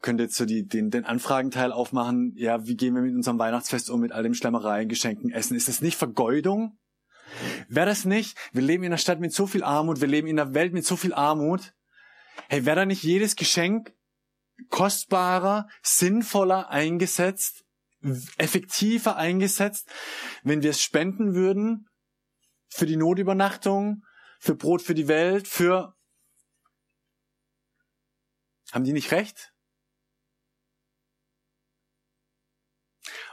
könnt 0.00 0.20
jetzt 0.20 0.36
so 0.36 0.44
die, 0.44 0.66
den, 0.66 0.90
den 0.90 1.04
Anfragenteil 1.04 1.72
aufmachen, 1.72 2.34
ja, 2.36 2.66
wie 2.66 2.76
gehen 2.76 2.94
wir 2.94 3.02
mit 3.02 3.14
unserem 3.14 3.38
Weihnachtsfest 3.38 3.88
um, 3.88 4.00
mit 4.00 4.12
all 4.12 4.22
dem 4.22 4.34
Schlemmereien, 4.34 4.88
Geschenken, 4.88 5.30
Essen? 5.30 5.56
Ist 5.56 5.68
das 5.68 5.80
nicht 5.80 5.96
Vergeudung? 5.96 6.78
Wäre 7.68 7.86
das 7.86 8.04
nicht? 8.04 8.36
Wir 8.52 8.62
leben 8.62 8.84
in 8.84 8.92
einer 8.92 8.98
Stadt 8.98 9.18
mit 9.18 9.32
so 9.32 9.46
viel 9.46 9.64
Armut, 9.64 10.00
wir 10.00 10.08
leben 10.08 10.28
in 10.28 10.38
einer 10.38 10.52
Welt 10.52 10.74
mit 10.74 10.84
so 10.84 10.96
viel 10.96 11.14
Armut. 11.14 11.74
Hey, 12.48 12.66
wäre 12.66 12.76
da 12.76 12.86
nicht 12.86 13.02
jedes 13.02 13.34
Geschenk 13.34 13.94
kostbarer, 14.68 15.68
sinnvoller 15.82 16.70
eingesetzt, 16.70 17.64
effektiver 18.36 19.16
eingesetzt, 19.16 19.88
wenn 20.42 20.62
wir 20.62 20.70
es 20.70 20.82
spenden 20.82 21.34
würden 21.34 21.88
für 22.68 22.86
die 22.86 22.96
Notübernachtung, 22.96 24.04
für 24.38 24.54
Brot 24.54 24.82
für 24.82 24.94
die 24.94 25.08
Welt, 25.08 25.48
für 25.48 25.96
haben 28.72 28.84
die 28.84 28.92
nicht 28.92 29.12
recht? 29.12 29.54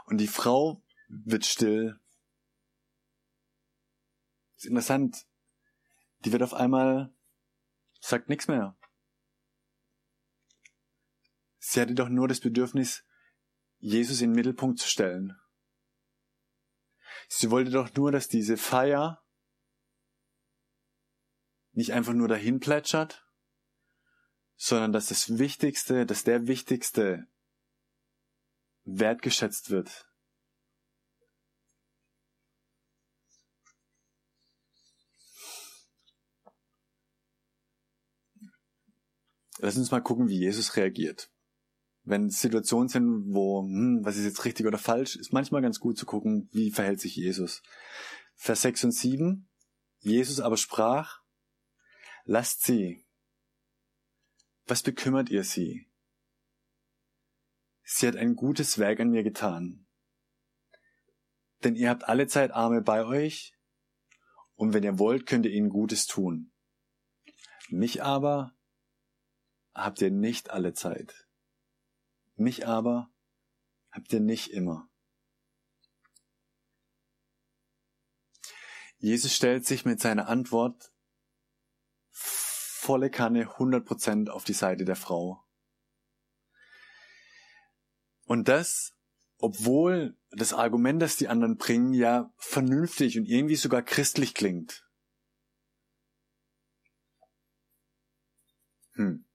Und 0.06 0.18
die 0.18 0.28
Frau 0.28 0.84
wird 1.08 1.46
still. 1.46 2.00
ist 4.56 4.66
interessant. 4.66 5.26
Die 6.20 6.32
wird 6.32 6.44
auf 6.44 6.54
einmal, 6.54 7.12
sagt 8.00 8.30
nichts 8.30 8.48
mehr. 8.48 8.78
Sie 11.64 11.80
hatte 11.80 11.94
doch 11.94 12.10
nur 12.10 12.28
das 12.28 12.40
Bedürfnis, 12.40 13.06
Jesus 13.78 14.20
in 14.22 14.32
den 14.32 14.36
Mittelpunkt 14.36 14.80
zu 14.80 14.88
stellen. 14.88 15.40
Sie 17.30 17.52
wollte 17.52 17.70
doch 17.70 17.94
nur, 17.94 18.12
dass 18.12 18.28
diese 18.28 18.58
Feier 18.58 19.24
nicht 21.74 21.94
einfach 21.94 22.14
nur 22.14 22.28
dahin 22.28 22.60
plätschert, 22.60 23.28
sondern 24.56 24.92
dass 24.92 25.08
das 25.08 25.38
Wichtigste, 25.38 26.08
dass 26.08 26.24
der 26.24 26.48
Wichtigste 26.48 27.28
wertgeschätzt 28.84 29.70
wird. 29.70 30.12
Lass 39.60 39.78
uns 39.78 39.92
mal 39.92 40.02
gucken, 40.02 40.28
wie 40.28 40.40
Jesus 40.40 40.76
reagiert. 40.76 41.31
Wenn 42.04 42.30
Situationen 42.30 42.90
sind, 42.90 43.34
wo, 43.34 43.62
hm, 43.64 44.00
was 44.04 44.18
ist 44.18 44.26
jetzt 44.26 44.46
richtig 44.46 44.66
oder 44.66 44.78
falsch, 44.78 45.16
ist 45.16 45.34
manchmal 45.34 45.62
ganz 45.62 45.80
gut 45.80 45.98
zu 45.98 46.06
gucken, 46.06 46.50
wie 46.52 46.72
verhält 46.72 47.00
sich 47.00 47.16
Jesus. 47.16 47.62
Vers 48.36 48.64
6 48.64 48.86
und 48.86 48.92
7. 48.92 49.48
Jesus 50.00 50.40
aber 50.40 50.58
sprach, 50.58 51.22
lasst 52.24 52.64
sie, 52.64 53.06
was 54.66 54.82
bekümmert 54.82 55.30
ihr 55.30 55.44
sie? 55.44 55.88
Sie 57.84 58.08
hat 58.08 58.16
ein 58.16 58.36
gutes 58.36 58.80
Werk 58.80 59.00
an 59.00 59.10
mir 59.10 59.24
getan. 59.24 59.86
Denn 61.64 61.76
ihr 61.76 61.90
habt 61.90 62.06
alle 62.06 62.28
Zeit 62.28 62.52
Arme 62.52 62.82
bei 62.82 63.06
euch, 63.06 63.54
und 64.56 64.74
wenn 64.74 64.84
ihr 64.84 65.00
wollt, 65.00 65.26
könnt 65.26 65.46
ihr 65.46 65.52
ihnen 65.52 65.70
Gutes 65.70 66.06
tun. 66.06 66.52
Mich 67.70 68.04
aber 68.04 68.56
habt 69.74 70.02
ihr 70.02 70.12
nicht 70.12 70.52
alle 70.52 70.74
Zeit. 70.74 71.28
Mich 72.42 72.68
aber 72.68 73.14
habt 73.92 74.12
ihr 74.12 74.20
nicht 74.20 74.52
immer. 74.52 74.90
Jesus 78.98 79.36
stellt 79.36 79.68
sich 79.68 79.86
mit 79.86 80.00
seiner 80.00 80.28
Antwort 80.28 80.92
volle 82.10 83.12
Kanne 83.12 83.46
100% 83.46 84.30
auf 84.30 84.44
die 84.44 84.54
Seite 84.54 84.86
der 84.86 84.96
Frau. 84.96 85.44
Und 88.26 88.48
das, 88.48 88.96
obwohl 89.38 90.18
das 90.32 90.54
Argument, 90.54 91.00
das 91.00 91.18
die 91.18 91.28
anderen 91.28 91.58
bringen, 91.58 91.94
ja 91.94 92.34
vernünftig 92.38 93.20
und 93.20 93.26
irgendwie 93.26 93.56
sogar 93.56 93.84
christlich 93.84 94.34
klingt. 94.34 94.90
Hm. 98.94 99.31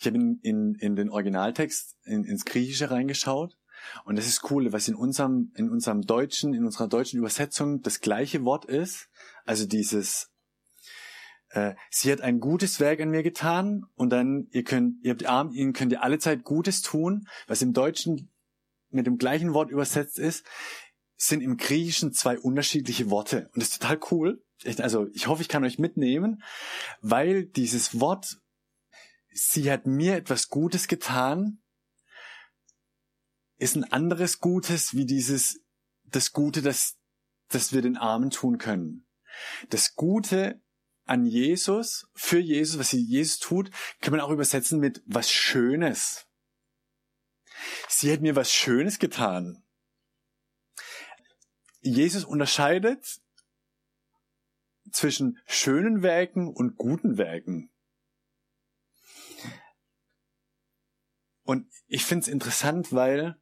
Ich 0.00 0.06
habe 0.06 0.16
in, 0.16 0.40
in, 0.42 0.74
in 0.74 0.96
den 0.96 1.10
Originaltext 1.10 1.96
in, 2.04 2.24
ins 2.24 2.44
Griechische 2.44 2.90
reingeschaut 2.90 3.56
und 4.04 4.16
das 4.16 4.26
ist 4.26 4.50
cool, 4.50 4.72
was 4.72 4.88
in 4.88 4.94
unserem, 4.94 5.52
in 5.56 5.70
unserem 5.70 6.02
deutschen, 6.02 6.54
in 6.54 6.64
unserer 6.64 6.88
deutschen 6.88 7.18
Übersetzung 7.18 7.82
das 7.82 8.00
gleiche 8.00 8.44
Wort 8.44 8.64
ist. 8.64 9.08
Also 9.44 9.66
dieses 9.66 10.30
äh, 11.50 11.74
sie 11.90 12.12
hat 12.12 12.20
ein 12.20 12.40
gutes 12.40 12.80
Werk 12.80 13.00
an 13.00 13.10
mir 13.10 13.22
getan 13.22 13.86
und 13.96 14.10
dann, 14.10 14.46
ihr 14.52 14.64
könnt, 14.64 15.04
ihr 15.04 15.10
habt 15.10 15.26
Arm, 15.26 15.52
ihnen 15.52 15.72
könnt 15.72 15.92
ihr 15.92 16.02
alle 16.02 16.18
Zeit 16.18 16.44
Gutes 16.44 16.82
tun, 16.82 17.26
was 17.46 17.62
im 17.62 17.72
Deutschen 17.72 18.30
mit 18.90 19.06
dem 19.06 19.18
gleichen 19.18 19.52
Wort 19.52 19.70
übersetzt 19.70 20.18
ist, 20.18 20.44
sind 21.16 21.42
im 21.42 21.56
Griechischen 21.56 22.12
zwei 22.12 22.38
unterschiedliche 22.38 23.10
Worte. 23.10 23.50
Und 23.52 23.62
das 23.62 23.70
ist 23.70 23.82
total 23.82 24.00
cool. 24.10 24.42
Also 24.78 25.08
ich 25.12 25.26
hoffe, 25.26 25.42
ich 25.42 25.48
kann 25.48 25.64
euch 25.64 25.78
mitnehmen, 25.78 26.42
weil 27.00 27.44
dieses 27.44 28.00
Wort, 28.00 28.38
sie 29.30 29.70
hat 29.70 29.86
mir 29.86 30.16
etwas 30.16 30.48
Gutes 30.48 30.88
getan, 30.88 31.62
ist 33.56 33.76
ein 33.76 33.84
anderes 33.84 34.40
Gutes 34.40 34.94
wie 34.94 35.06
dieses, 35.06 35.60
das 36.04 36.32
Gute, 36.32 36.62
das, 36.62 36.98
das 37.48 37.72
wir 37.72 37.82
den 37.82 37.96
Armen 37.96 38.30
tun 38.30 38.58
können. 38.58 39.06
Das 39.68 39.94
Gute 39.94 40.62
an 41.04 41.26
Jesus, 41.26 42.08
für 42.14 42.38
Jesus, 42.38 42.78
was 42.78 42.92
Jesus 42.92 43.38
tut, 43.38 43.70
kann 44.00 44.12
man 44.12 44.20
auch 44.20 44.30
übersetzen 44.30 44.78
mit 44.80 45.02
was 45.06 45.30
Schönes. 45.30 46.26
Sie 47.88 48.12
hat 48.12 48.20
mir 48.20 48.36
was 48.36 48.52
Schönes 48.52 48.98
getan. 48.98 49.62
Jesus 51.80 52.24
unterscheidet 52.24 53.20
zwischen 54.92 55.38
schönen 55.46 56.02
Werken 56.02 56.48
und 56.48 56.76
guten 56.76 57.18
Werken. 57.18 57.70
Und 61.50 61.66
ich 61.88 62.04
find's 62.04 62.28
interessant, 62.28 62.92
weil 62.92 63.34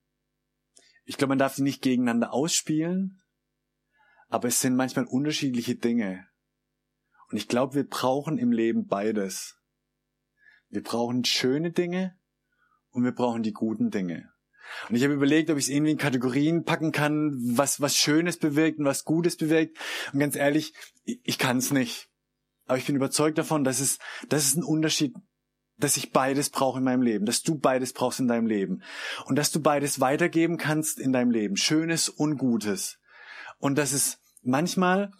ich 1.05 1.19
glaube, 1.19 1.33
man 1.33 1.39
darf 1.39 1.57
sie 1.57 1.63
nicht 1.63 1.83
gegeneinander 1.83 2.33
ausspielen, 2.33 3.21
aber 4.29 4.49
es 4.49 4.63
sind 4.63 4.77
manchmal 4.77 5.05
unterschiedliche 5.05 5.75
Dinge. 5.75 6.27
Und 7.29 7.37
ich 7.37 7.49
glaube, 7.49 7.75
wir 7.75 7.87
brauchen 7.87 8.39
im 8.39 8.51
Leben 8.51 8.87
beides. 8.87 9.61
Wir 10.71 10.83
brauchen 10.83 11.27
schöne 11.27 11.71
Dinge 11.71 12.19
und 12.93 13.05
wir 13.05 13.13
brauchen 13.13 13.43
die 13.43 13.53
guten 13.53 13.91
Dinge. 13.91 14.33
Und 14.89 14.97
ich 14.97 15.05
habe 15.05 15.13
überlegt, 15.13 15.51
ob 15.51 15.59
ich 15.59 15.65
es 15.65 15.71
irgendwie 15.71 15.93
in 15.93 15.99
Kategorien 15.99 16.65
packen 16.65 16.93
kann, 16.93 17.37
was 17.59 17.83
was 17.83 17.95
Schönes 17.95 18.39
bewirkt 18.39 18.79
und 18.79 18.87
was 18.87 19.05
Gutes 19.05 19.37
bewirkt. 19.37 19.77
Und 20.15 20.21
ganz 20.21 20.35
ehrlich, 20.35 20.73
ich, 21.05 21.21
ich 21.25 21.39
kann 21.39 21.59
es 21.59 21.73
nicht. 21.73 22.09
Aber 22.65 22.79
ich 22.79 22.87
bin 22.87 22.97
überzeugt 22.97 23.37
davon, 23.37 23.65
dass 23.65 23.81
es, 23.81 23.99
dass 24.31 24.47
es 24.47 24.57
ein 24.57 24.65
Unterschied, 24.65 25.15
dass 25.79 25.97
ich 25.97 26.13
beides 26.13 26.51
brauche 26.51 26.79
in 26.79 26.85
meinem 26.85 27.03
Leben, 27.03 27.25
dass 27.25 27.43
du 27.43 27.57
beides 27.57 27.93
brauchst 27.93 28.21
in 28.21 28.29
deinem 28.29 28.47
Leben 28.47 28.83
und 29.27 29.37
dass 29.37 29.53
du 29.53 29.61
beides 29.61 30.01
weitergeben 30.01 30.59
kannst 30.59 30.99
in 30.99 31.13
deinem 31.13 31.31
Leben, 31.31 31.57
Schönes 31.57 32.09
und 32.09 32.37
Gutes. 32.37 32.99
Und 33.59 33.79
dass 33.79 33.93
es 33.93 34.19
manchmal 34.43 35.13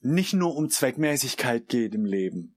nicht 0.00 0.34
nur 0.34 0.54
um 0.54 0.68
Zweckmäßigkeit 0.68 1.68
geht 1.68 1.94
im 1.94 2.04
Leben. 2.04 2.56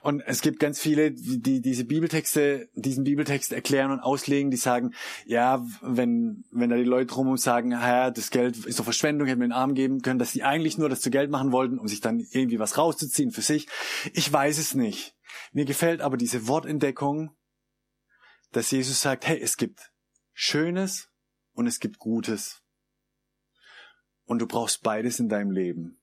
Und 0.00 0.20
es 0.20 0.40
gibt 0.40 0.58
ganz 0.58 0.80
viele, 0.80 1.12
die 1.12 1.60
diese 1.60 1.84
Bibeltexte, 1.84 2.68
diesen 2.74 3.04
Bibeltext 3.04 3.52
erklären 3.52 3.90
und 3.90 4.00
auslegen, 4.00 4.50
die 4.50 4.56
sagen, 4.56 4.94
ja, 5.24 5.64
wenn, 5.82 6.44
wenn 6.50 6.70
da 6.70 6.76
die 6.76 6.84
Leute 6.84 7.06
drumherum 7.06 7.36
sagen, 7.36 7.72
ja, 7.72 8.10
das 8.10 8.30
Geld 8.30 8.64
ist 8.64 8.78
doch 8.78 8.84
Verschwendung, 8.84 9.28
hätten 9.28 9.40
wir 9.40 9.48
den 9.48 9.52
Arm 9.52 9.74
geben 9.74 10.02
können, 10.02 10.18
dass 10.18 10.32
sie 10.32 10.42
eigentlich 10.42 10.78
nur 10.78 10.88
das 10.88 11.00
zu 11.00 11.10
Geld 11.10 11.30
machen 11.30 11.52
wollten, 11.52 11.78
um 11.78 11.88
sich 11.88 12.00
dann 12.00 12.20
irgendwie 12.30 12.58
was 12.58 12.78
rauszuziehen 12.78 13.30
für 13.30 13.42
sich. 13.42 13.68
Ich 14.12 14.32
weiß 14.32 14.58
es 14.58 14.74
nicht. 14.74 15.14
Mir 15.52 15.64
gefällt 15.64 16.00
aber 16.00 16.16
diese 16.16 16.46
Wortentdeckung, 16.48 17.36
dass 18.52 18.70
Jesus 18.70 19.00
sagt, 19.00 19.26
hey, 19.26 19.40
es 19.40 19.56
gibt 19.56 19.92
Schönes 20.32 21.10
und 21.52 21.66
es 21.66 21.80
gibt 21.80 21.98
Gutes. 21.98 22.62
Und 24.24 24.40
du 24.40 24.46
brauchst 24.46 24.82
beides 24.82 25.20
in 25.20 25.28
deinem 25.28 25.50
Leben. 25.50 26.00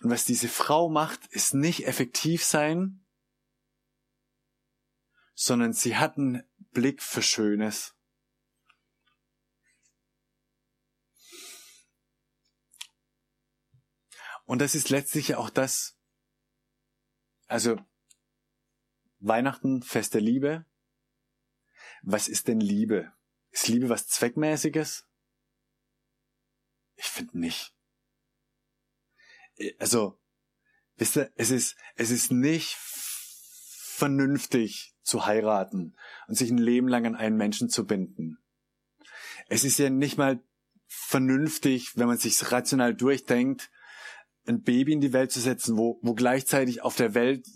Und 0.00 0.10
was 0.10 0.24
diese 0.24 0.48
Frau 0.48 0.88
macht, 0.88 1.26
ist 1.28 1.54
nicht 1.54 1.86
effektiv 1.86 2.44
sein, 2.44 3.04
sondern 5.34 5.72
sie 5.72 5.96
hat 5.96 6.16
einen 6.16 6.42
Blick 6.72 7.02
für 7.02 7.22
Schönes. 7.22 7.94
Und 14.44 14.60
das 14.60 14.74
ist 14.74 14.90
letztlich 14.90 15.34
auch 15.34 15.50
das, 15.50 15.98
also 17.48 17.76
Weihnachten, 19.18 19.82
Fest 19.82 20.14
der 20.14 20.20
Liebe. 20.20 20.64
Was 22.02 22.28
ist 22.28 22.48
denn 22.48 22.60
Liebe? 22.60 23.12
Ist 23.50 23.68
Liebe 23.68 23.88
was 23.88 24.06
Zweckmäßiges? 24.06 25.06
Ich 26.94 27.06
finde 27.06 27.38
nicht. 27.38 27.75
Also, 29.78 30.18
wisst 30.96 31.16
ihr, 31.16 31.30
es 31.36 31.50
ist, 31.50 31.76
es 31.96 32.10
ist 32.10 32.30
nicht 32.30 32.76
vernünftig 32.76 34.94
zu 35.02 35.24
heiraten 35.24 35.96
und 36.28 36.34
sich 36.34 36.50
ein 36.50 36.58
Leben 36.58 36.88
lang 36.88 37.06
an 37.06 37.16
einen 37.16 37.36
Menschen 37.36 37.70
zu 37.70 37.86
binden. 37.86 38.38
Es 39.48 39.64
ist 39.64 39.78
ja 39.78 39.90
nicht 39.90 40.18
mal 40.18 40.40
vernünftig, 40.86 41.96
wenn 41.96 42.06
man 42.06 42.18
sich 42.18 42.52
rational 42.52 42.94
durchdenkt, 42.94 43.70
ein 44.46 44.62
Baby 44.62 44.92
in 44.92 45.00
die 45.00 45.12
Welt 45.12 45.32
zu 45.32 45.40
setzen, 45.40 45.76
wo, 45.76 45.98
wo 46.02 46.14
gleichzeitig 46.14 46.82
auf 46.82 46.96
der 46.96 47.14
Welt 47.14 47.46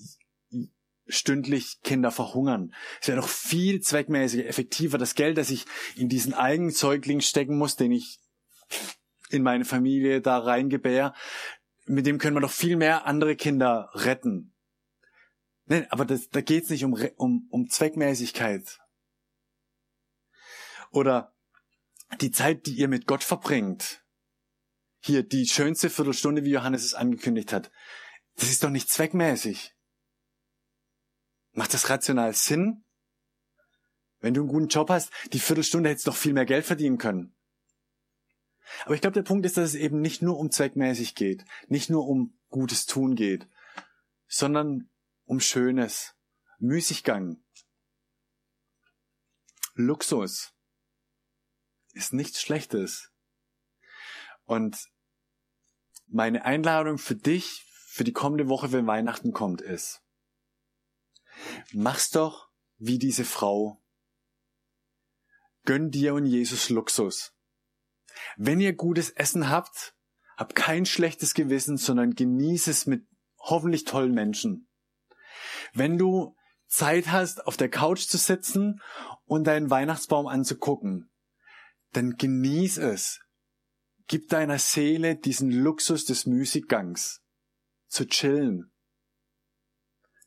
stündlich 1.07 1.81
Kinder 1.83 2.11
verhungern. 2.11 2.75
Es 3.01 3.09
wäre 3.09 3.21
doch 3.21 3.29
viel 3.29 3.81
zweckmäßiger, 3.81 4.47
effektiver, 4.47 4.99
das 4.99 5.15
Geld, 5.15 5.39
das 5.39 5.51
ich 5.51 5.67
in 5.97 6.09
diesen 6.09 6.35
eigenen 6.35 6.71
Säugling 6.71 7.21
stecken 7.21 7.59
muss, 7.59 7.77
den 7.77 7.93
ich 7.93 8.21
in 9.29 9.43
meine 9.43 9.65
Familie 9.65 10.21
da 10.21 10.39
reingebär, 10.39 11.15
mit 11.87 12.07
dem 12.07 12.19
können 12.19 12.37
wir 12.37 12.41
doch 12.41 12.51
viel 12.51 12.77
mehr 12.77 13.07
andere 13.07 13.37
Kinder 13.37 13.91
retten. 13.95 14.55
Nein, 15.67 15.87
aber 15.91 16.05
das, 16.05 16.29
da 16.31 16.41
geht's 16.41 16.71
nicht 16.71 16.85
um, 16.85 16.95
um, 17.17 17.47
um 17.51 17.69
Zweckmäßigkeit. 17.69 18.81
Oder 20.91 21.35
die 22.21 22.33
Zeit, 22.33 22.67
die 22.67 22.75
ihr 22.75 22.89
mit 22.89 23.07
Gott 23.07 23.23
verbringt. 23.23 24.05
Hier, 25.03 25.23
die 25.23 25.47
schönste 25.47 25.89
Viertelstunde, 25.89 26.45
wie 26.45 26.51
Johannes 26.51 26.85
es 26.85 26.95
angekündigt 26.95 27.53
hat. 27.53 27.71
Das 28.35 28.51
ist 28.51 28.65
doch 28.65 28.71
nicht 28.71 28.91
zweckmäßig. 28.91 29.75
Macht 31.53 31.73
das 31.73 31.89
rational 31.89 32.35
Sinn? 32.35 32.85
Wenn 34.21 34.35
du 34.35 34.43
einen 34.43 34.51
guten 34.51 34.69
Job 34.69 34.91
hast, 34.91 35.11
die 35.33 35.41
Viertelstunde 35.41 35.89
hättest 35.89 36.07
du 36.07 36.11
doch 36.11 36.17
viel 36.17 36.35
mehr 36.35 36.45
Geld 36.45 36.67
verdienen 36.67 36.99
können. 36.99 37.35
Aber 38.85 38.95
ich 38.95 39.01
glaube, 39.01 39.15
der 39.15 39.23
Punkt 39.23 39.47
ist, 39.47 39.57
dass 39.57 39.71
es 39.71 39.75
eben 39.75 40.01
nicht 40.01 40.23
nur 40.23 40.39
um 40.39 40.51
zweckmäßig 40.51 41.15
geht, 41.15 41.45
nicht 41.69 41.91
nur 41.91 42.07
um 42.07 42.39
gutes 42.49 42.87
Tun 42.87 43.15
geht, 43.15 43.49
sondern 44.27 44.89
um 45.25 45.41
Schönes, 45.41 46.15
Müßiggang, 46.59 47.43
Luxus 49.75 50.53
ist 51.93 52.13
nichts 52.13 52.41
Schlechtes. 52.41 53.11
Und 54.45 54.89
meine 56.07 56.45
Einladung 56.45 56.99
für 56.99 57.15
dich, 57.15 57.65
für 57.87 58.05
die 58.05 58.13
kommende 58.13 58.49
Woche, 58.49 58.73
wenn 58.73 58.87
Weihnachten 58.87 59.33
kommt, 59.33 59.61
ist, 59.61 60.03
mach's 61.73 62.11
doch 62.11 62.51
wie 62.79 62.99
diese 62.99 63.25
Frau. 63.25 63.83
Gönn 65.65 65.91
dir 65.91 66.15
und 66.15 66.27
Jesus 66.27 66.69
Luxus. 66.69 67.33
Wenn 68.37 68.61
ihr 68.61 68.75
gutes 68.75 69.11
Essen 69.11 69.51
habt, 69.51 69.95
habt 70.37 70.55
kein 70.55 70.87
schlechtes 70.87 71.35
Gewissen, 71.35 71.77
sondern 71.77 72.15
genieß 72.15 72.67
es 72.67 72.87
mit 72.87 73.07
hoffentlich 73.39 73.85
tollen 73.85 74.13
Menschen. 74.13 74.69
Wenn 75.73 75.99
du 75.99 76.37
Zeit 76.67 77.09
hast, 77.09 77.47
auf 77.47 77.57
der 77.57 77.69
Couch 77.69 78.07
zu 78.07 78.17
sitzen 78.17 78.81
und 79.25 79.45
deinen 79.45 79.71
Weihnachtsbaum 79.71 80.27
anzugucken, 80.27 81.11
dann 81.93 82.17
genieß 82.17 82.79
es. 82.79 83.21
Gib 84.07 84.29
deiner 84.29 84.59
Seele 84.59 85.17
diesen 85.17 85.51
Luxus 85.51 86.05
des 86.05 86.27
Müßiggangs, 86.27 87.23
zu 87.87 88.07
chillen, 88.07 88.73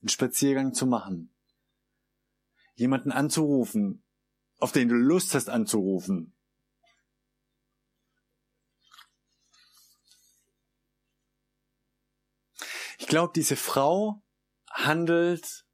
einen 0.02 0.10
Spaziergang 0.10 0.74
zu 0.74 0.86
machen, 0.86 1.34
jemanden 2.76 3.12
anzurufen, 3.12 4.04
auf 4.60 4.72
den 4.72 4.90
du 4.90 4.96
Lust 4.96 5.34
hast 5.34 5.50
anzurufen, 5.50 6.33
glaube, 13.14 13.34
diese 13.36 13.56
Frau 13.56 14.24
handelt 14.72 15.68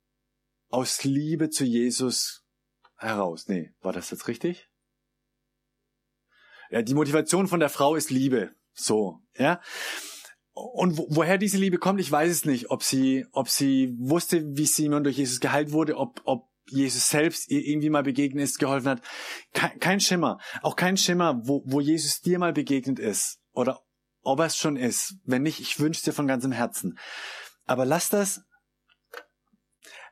aus 0.68 1.06
Liebe 1.06 1.50
zu 1.50 1.64
Jesus 1.64 2.44
heraus. 2.98 3.48
Nee, 3.48 3.72
war 3.80 3.94
das 3.94 4.12
jetzt 4.12 4.28
richtig? 4.28 4.68
Ja, 6.70 6.82
die 6.82 6.96
Motivation 6.96 7.48
von 7.48 7.62
der 7.62 7.70
Frau 7.70 7.96
ist 7.96 8.10
Liebe. 8.10 8.54
So, 8.74 9.22
ja. 9.38 9.62
Und 10.52 10.98
wo, 10.98 11.08
woher 11.12 11.38
diese 11.38 11.58
Liebe 11.58 11.78
kommt, 11.78 12.02
ich 12.02 12.12
weiß 12.12 12.30
es 12.30 12.44
nicht. 12.44 12.72
Ob 12.72 12.84
sie, 12.84 13.26
ob 13.32 13.48
sie 13.48 13.96
wusste, 13.98 14.44
wie 14.58 14.66
Simon 14.66 15.06
durch 15.06 15.16
Jesus 15.16 15.40
geheilt 15.40 15.72
wurde, 15.72 15.96
ob, 15.96 16.22
ob 16.26 16.50
Jesus 16.68 17.08
selbst 17.08 17.50
ihr 17.50 17.66
irgendwie 17.66 17.90
mal 17.90 18.04
begegnet 18.04 18.44
ist, 18.44 18.60
geholfen 18.60 18.90
hat. 18.90 19.02
Kein, 19.54 19.80
kein 19.80 20.00
Schimmer. 20.02 20.40
Auch 20.62 20.76
kein 20.76 20.98
Schimmer, 20.98 21.40
wo, 21.46 21.64
wo 21.66 21.80
Jesus 21.80 22.20
dir 22.20 22.38
mal 22.38 22.52
begegnet 22.52 23.00
ist. 23.00 23.40
Oder 23.54 23.82
ob 24.30 24.40
er 24.40 24.46
es 24.46 24.58
schon 24.58 24.76
ist. 24.76 25.16
Wenn 25.24 25.44
nicht, 25.44 25.60
ich 25.60 25.80
wünsche 25.80 26.04
dir 26.04 26.14
von 26.14 26.28
ganzem 26.28 26.52
Herzen. 26.52 26.98
Aber 27.66 27.86
lass 27.86 28.10
das, 28.10 28.42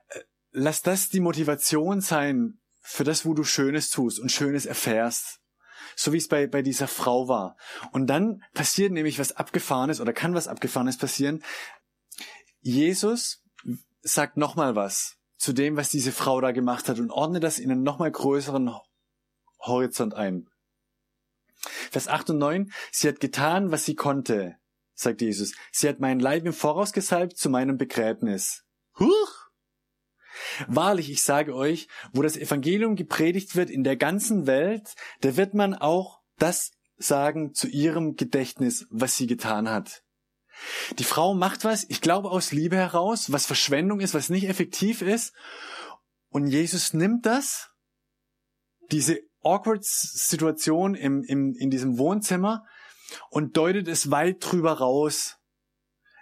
äh, 0.10 0.20
lass 0.52 0.82
das 0.82 1.10
die 1.10 1.20
Motivation 1.20 2.02
sein 2.02 2.60
für 2.82 3.04
das, 3.04 3.26
wo 3.26 3.34
du 3.34 3.44
Schönes 3.44 3.90
tust 3.90 4.20
und 4.20 4.32
Schönes 4.32 4.66
erfährst. 4.66 5.40
So 5.96 6.14
wie 6.14 6.18
es 6.18 6.28
bei, 6.28 6.48
bei 6.48 6.62
dieser 6.62 6.88
Frau 6.88 7.28
war. 7.28 7.58
Und 7.92 8.08
dann 8.08 8.44
passiert 8.54 8.92
nämlich 8.92 9.20
was 9.20 9.32
Abgefahrenes 9.32 10.02
oder 10.02 10.14
kann 10.14 10.34
was 10.34 10.48
Abgefahrenes 10.48 10.98
passieren. 10.98 11.44
Jesus 12.62 13.44
sagt 14.02 14.38
nochmal 14.38 14.76
was 14.76 15.18
zu 15.38 15.54
dem, 15.54 15.78
was 15.78 15.90
diese 15.90 16.12
Frau 16.12 16.42
da 16.42 16.52
gemacht 16.52 16.90
hat 16.90 17.00
und 17.00 17.12
ordnet 17.12 17.44
das 17.44 17.60
in 17.60 17.72
einen 17.72 17.84
nochmal 17.84 18.12
größeren 18.12 18.76
Horizont 19.60 20.14
ein. 20.14 20.50
Vers 21.92 22.08
8 22.08 22.32
und 22.32 22.38
9. 22.40 22.72
Sie 22.92 23.08
hat 23.08 23.20
getan, 23.20 23.72
was 23.72 23.86
sie 23.86 23.96
konnte, 23.96 24.58
sagt 24.94 25.22
Jesus. 25.22 25.54
Sie 25.72 25.88
hat 25.88 26.00
meinen 26.00 26.20
Leib 26.20 26.46
im 26.46 26.54
Voraus 26.54 26.94
gesalbt 26.94 27.38
zu 27.38 27.50
meinem 27.50 27.78
Begräbnis. 27.78 28.64
Huch! 29.00 29.48
Wahrlich, 30.68 31.10
ich 31.10 31.24
sage 31.24 31.56
euch, 31.56 31.88
wo 32.14 32.22
das 32.22 32.38
Evangelium 32.38 32.96
gepredigt 32.96 33.56
wird 33.56 33.70
in 33.70 33.84
der 33.84 33.96
ganzen 33.96 34.46
Welt, 34.46 34.96
da 35.22 35.36
wird 35.36 35.54
man 35.54 35.74
auch 35.74 36.22
das 36.38 36.74
sagen 36.98 37.54
zu 37.54 37.68
ihrem 37.68 38.16
Gedächtnis, 38.16 38.88
was 38.90 39.16
sie 39.16 39.28
getan 39.28 39.70
hat. 39.70 40.04
Die 40.98 41.04
Frau 41.04 41.36
macht 41.36 41.64
was, 41.64 41.86
ich 41.90 42.02
glaube 42.02 42.32
aus 42.32 42.52
Liebe 42.52 42.76
heraus, 42.76 43.32
was 43.32 43.46
Verschwendung 43.46 44.00
ist, 44.00 44.14
was 44.14 44.30
nicht 44.30 44.48
effektiv 44.50 45.02
ist. 45.02 45.34
Und 46.30 46.48
Jesus 46.48 46.94
nimmt 46.94 47.26
das, 47.26 47.70
diese 48.92 49.20
awkward 49.42 49.84
Situation 49.84 50.96
im, 50.96 51.24
im, 51.24 51.54
in 51.56 51.70
diesem 51.70 51.98
Wohnzimmer 51.98 52.66
und 53.30 53.58
deutet 53.58 53.88
es 53.88 54.12
weit 54.12 54.38
drüber 54.40 54.74
raus. 54.74 55.38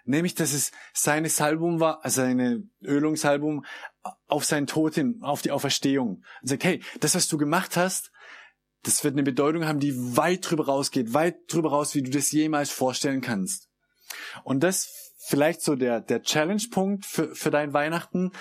Nämlich, 0.07 0.35
dass 0.35 0.53
es 0.53 0.71
seine 0.93 1.29
Salbum 1.29 1.79
war, 1.79 2.05
also 2.05 2.21
seine 2.21 2.63
Ölungsalbum 2.83 3.65
auf 4.27 4.45
seinen 4.45 4.67
Tod 4.67 4.93
hin, 4.93 5.19
auf 5.21 5.41
die 5.41 5.49
Auferstehung. 5.49 6.23
Und 6.41 6.47
sagt, 6.47 6.63
hey, 6.63 6.83
das, 6.99 7.15
was 7.15 7.27
du 7.27 7.37
gemacht 7.37 7.75
hast, 7.75 8.11
das 8.83 9.03
wird 9.03 9.15
eine 9.15 9.23
Bedeutung 9.23 9.65
haben, 9.65 9.79
die 9.79 10.15
weit 10.15 10.49
drüber 10.49 10.67
rausgeht, 10.67 11.15
weit 11.15 11.37
drüber 11.47 11.71
raus, 11.71 11.95
wie 11.95 12.03
du 12.03 12.11
das 12.11 12.31
jemals 12.31 12.69
vorstellen 12.69 13.21
kannst. 13.21 13.67
Und 14.43 14.61
das 14.61 15.05
vielleicht 15.25 15.61
so 15.61 15.75
der, 15.75 16.01
der 16.01 16.21
Challenge-Punkt 16.21 17.05
für, 17.05 17.35
für 17.35 17.49
dein 17.49 17.73
Weihnachten. 17.73 18.31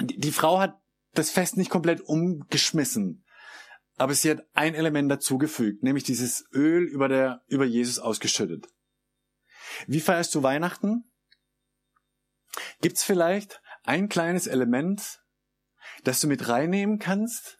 Die, 0.00 0.18
die 0.18 0.32
Frau 0.32 0.58
hat 0.60 0.80
das 1.12 1.30
Fest 1.30 1.56
nicht 1.56 1.70
komplett 1.70 2.00
umgeschmissen, 2.00 3.24
aber 3.98 4.14
sie 4.14 4.30
hat 4.30 4.46
ein 4.54 4.74
Element 4.74 5.10
dazugefügt, 5.10 5.82
nämlich 5.82 6.04
dieses 6.04 6.46
Öl 6.52 6.84
über 6.84 7.08
der, 7.08 7.42
über 7.48 7.64
Jesus 7.64 7.98
ausgeschüttet. 7.98 8.68
Wie 9.86 10.00
feierst 10.00 10.34
du 10.34 10.42
Weihnachten? 10.42 11.10
Gibt's 12.80 13.04
vielleicht 13.04 13.60
ein 13.82 14.08
kleines 14.08 14.46
Element, 14.46 15.20
das 16.04 16.20
du 16.20 16.28
mit 16.28 16.48
reinnehmen 16.48 16.98
kannst, 16.98 17.58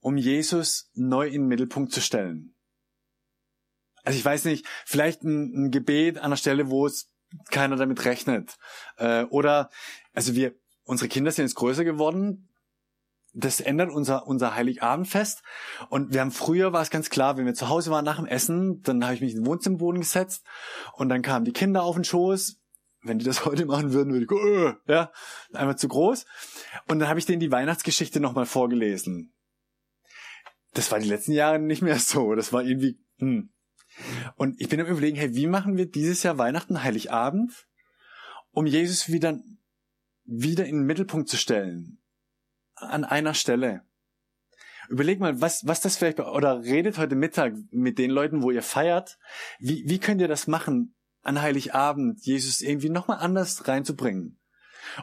um 0.00 0.16
Jesus 0.16 0.90
neu 0.94 1.26
in 1.26 1.42
den 1.42 1.48
Mittelpunkt 1.48 1.92
zu 1.92 2.00
stellen? 2.00 2.54
Also 4.04 4.18
ich 4.18 4.24
weiß 4.24 4.44
nicht, 4.44 4.66
vielleicht 4.84 5.22
ein, 5.22 5.66
ein 5.66 5.70
Gebet 5.70 6.18
an 6.18 6.30
der 6.30 6.36
Stelle, 6.36 6.70
wo 6.70 6.86
es 6.86 7.10
keiner 7.50 7.76
damit 7.76 8.04
rechnet. 8.04 8.56
Äh, 8.96 9.24
oder, 9.24 9.70
also 10.12 10.34
wir, 10.34 10.54
unsere 10.84 11.08
Kinder 11.08 11.30
sind 11.30 11.46
jetzt 11.46 11.56
größer 11.56 11.84
geworden. 11.84 12.47
Das 13.34 13.60
ändert 13.60 13.90
unser, 13.90 14.26
unser 14.26 14.54
Heiligabendfest. 14.54 15.42
Und 15.90 16.12
wir 16.12 16.20
haben 16.20 16.30
früher 16.30 16.72
war 16.72 16.82
es 16.82 16.90
ganz 16.90 17.10
klar, 17.10 17.36
wenn 17.36 17.46
wir 17.46 17.54
zu 17.54 17.68
Hause 17.68 17.90
waren 17.90 18.04
nach 18.04 18.16
dem 18.16 18.26
Essen, 18.26 18.82
dann 18.82 19.04
habe 19.04 19.14
ich 19.14 19.20
mich 19.20 19.32
in 19.32 19.40
den 19.40 19.46
Wohnzimmerboden 19.46 20.00
gesetzt 20.00 20.44
und 20.94 21.08
dann 21.08 21.22
kamen 21.22 21.44
die 21.44 21.52
Kinder 21.52 21.82
auf 21.82 21.94
den 21.94 22.04
Schoß. 22.04 22.58
Wenn 23.02 23.18
die 23.18 23.24
das 23.24 23.44
heute 23.44 23.66
machen 23.66 23.92
würden, 23.92 24.12
würde 24.12 24.24
ich, 24.24 24.30
äh, 24.30 24.92
ja, 24.92 25.12
einfach 25.52 25.76
zu 25.76 25.88
groß. 25.88 26.26
Und 26.88 26.98
dann 26.98 27.08
habe 27.08 27.18
ich 27.18 27.26
denen 27.26 27.40
die 27.40 27.52
Weihnachtsgeschichte 27.52 28.18
nochmal 28.20 28.46
vorgelesen. 28.46 29.32
Das 30.74 30.90
war 30.90 30.98
die 30.98 31.08
letzten 31.08 31.32
Jahre 31.32 31.58
nicht 31.58 31.82
mehr 31.82 31.98
so. 31.98 32.34
Das 32.34 32.52
war 32.52 32.64
irgendwie, 32.64 32.98
hm, 33.18 33.50
und 34.36 34.60
ich 34.60 34.68
bin 34.68 34.80
am 34.80 34.86
überlegen, 34.86 35.16
hey, 35.16 35.34
wie 35.34 35.46
machen 35.46 35.76
wir 35.76 35.86
dieses 35.86 36.22
Jahr 36.22 36.38
Weihnachten, 36.38 36.82
Heiligabend, 36.82 37.66
um 38.52 38.66
Jesus 38.66 39.08
wieder, 39.08 39.40
wieder 40.24 40.66
in 40.66 40.78
den 40.78 40.86
Mittelpunkt 40.86 41.28
zu 41.28 41.36
stellen? 41.36 41.98
An 42.80 43.04
einer 43.04 43.34
Stelle. 43.34 43.82
Überleg 44.88 45.20
mal, 45.20 45.40
was, 45.40 45.66
was 45.66 45.80
das 45.80 45.96
vielleicht, 45.96 46.18
oder 46.20 46.62
redet 46.62 46.96
heute 46.98 47.14
Mittag 47.14 47.54
mit 47.70 47.98
den 47.98 48.10
Leuten, 48.10 48.42
wo 48.42 48.50
ihr 48.50 48.62
feiert. 48.62 49.18
Wie, 49.58 49.84
wie 49.86 49.98
könnt 49.98 50.20
ihr 50.20 50.28
das 50.28 50.46
machen, 50.46 50.94
an 51.22 51.42
Heiligabend 51.42 52.24
Jesus 52.24 52.62
irgendwie 52.62 52.88
nochmal 52.88 53.18
anders 53.18 53.68
reinzubringen? 53.68 54.38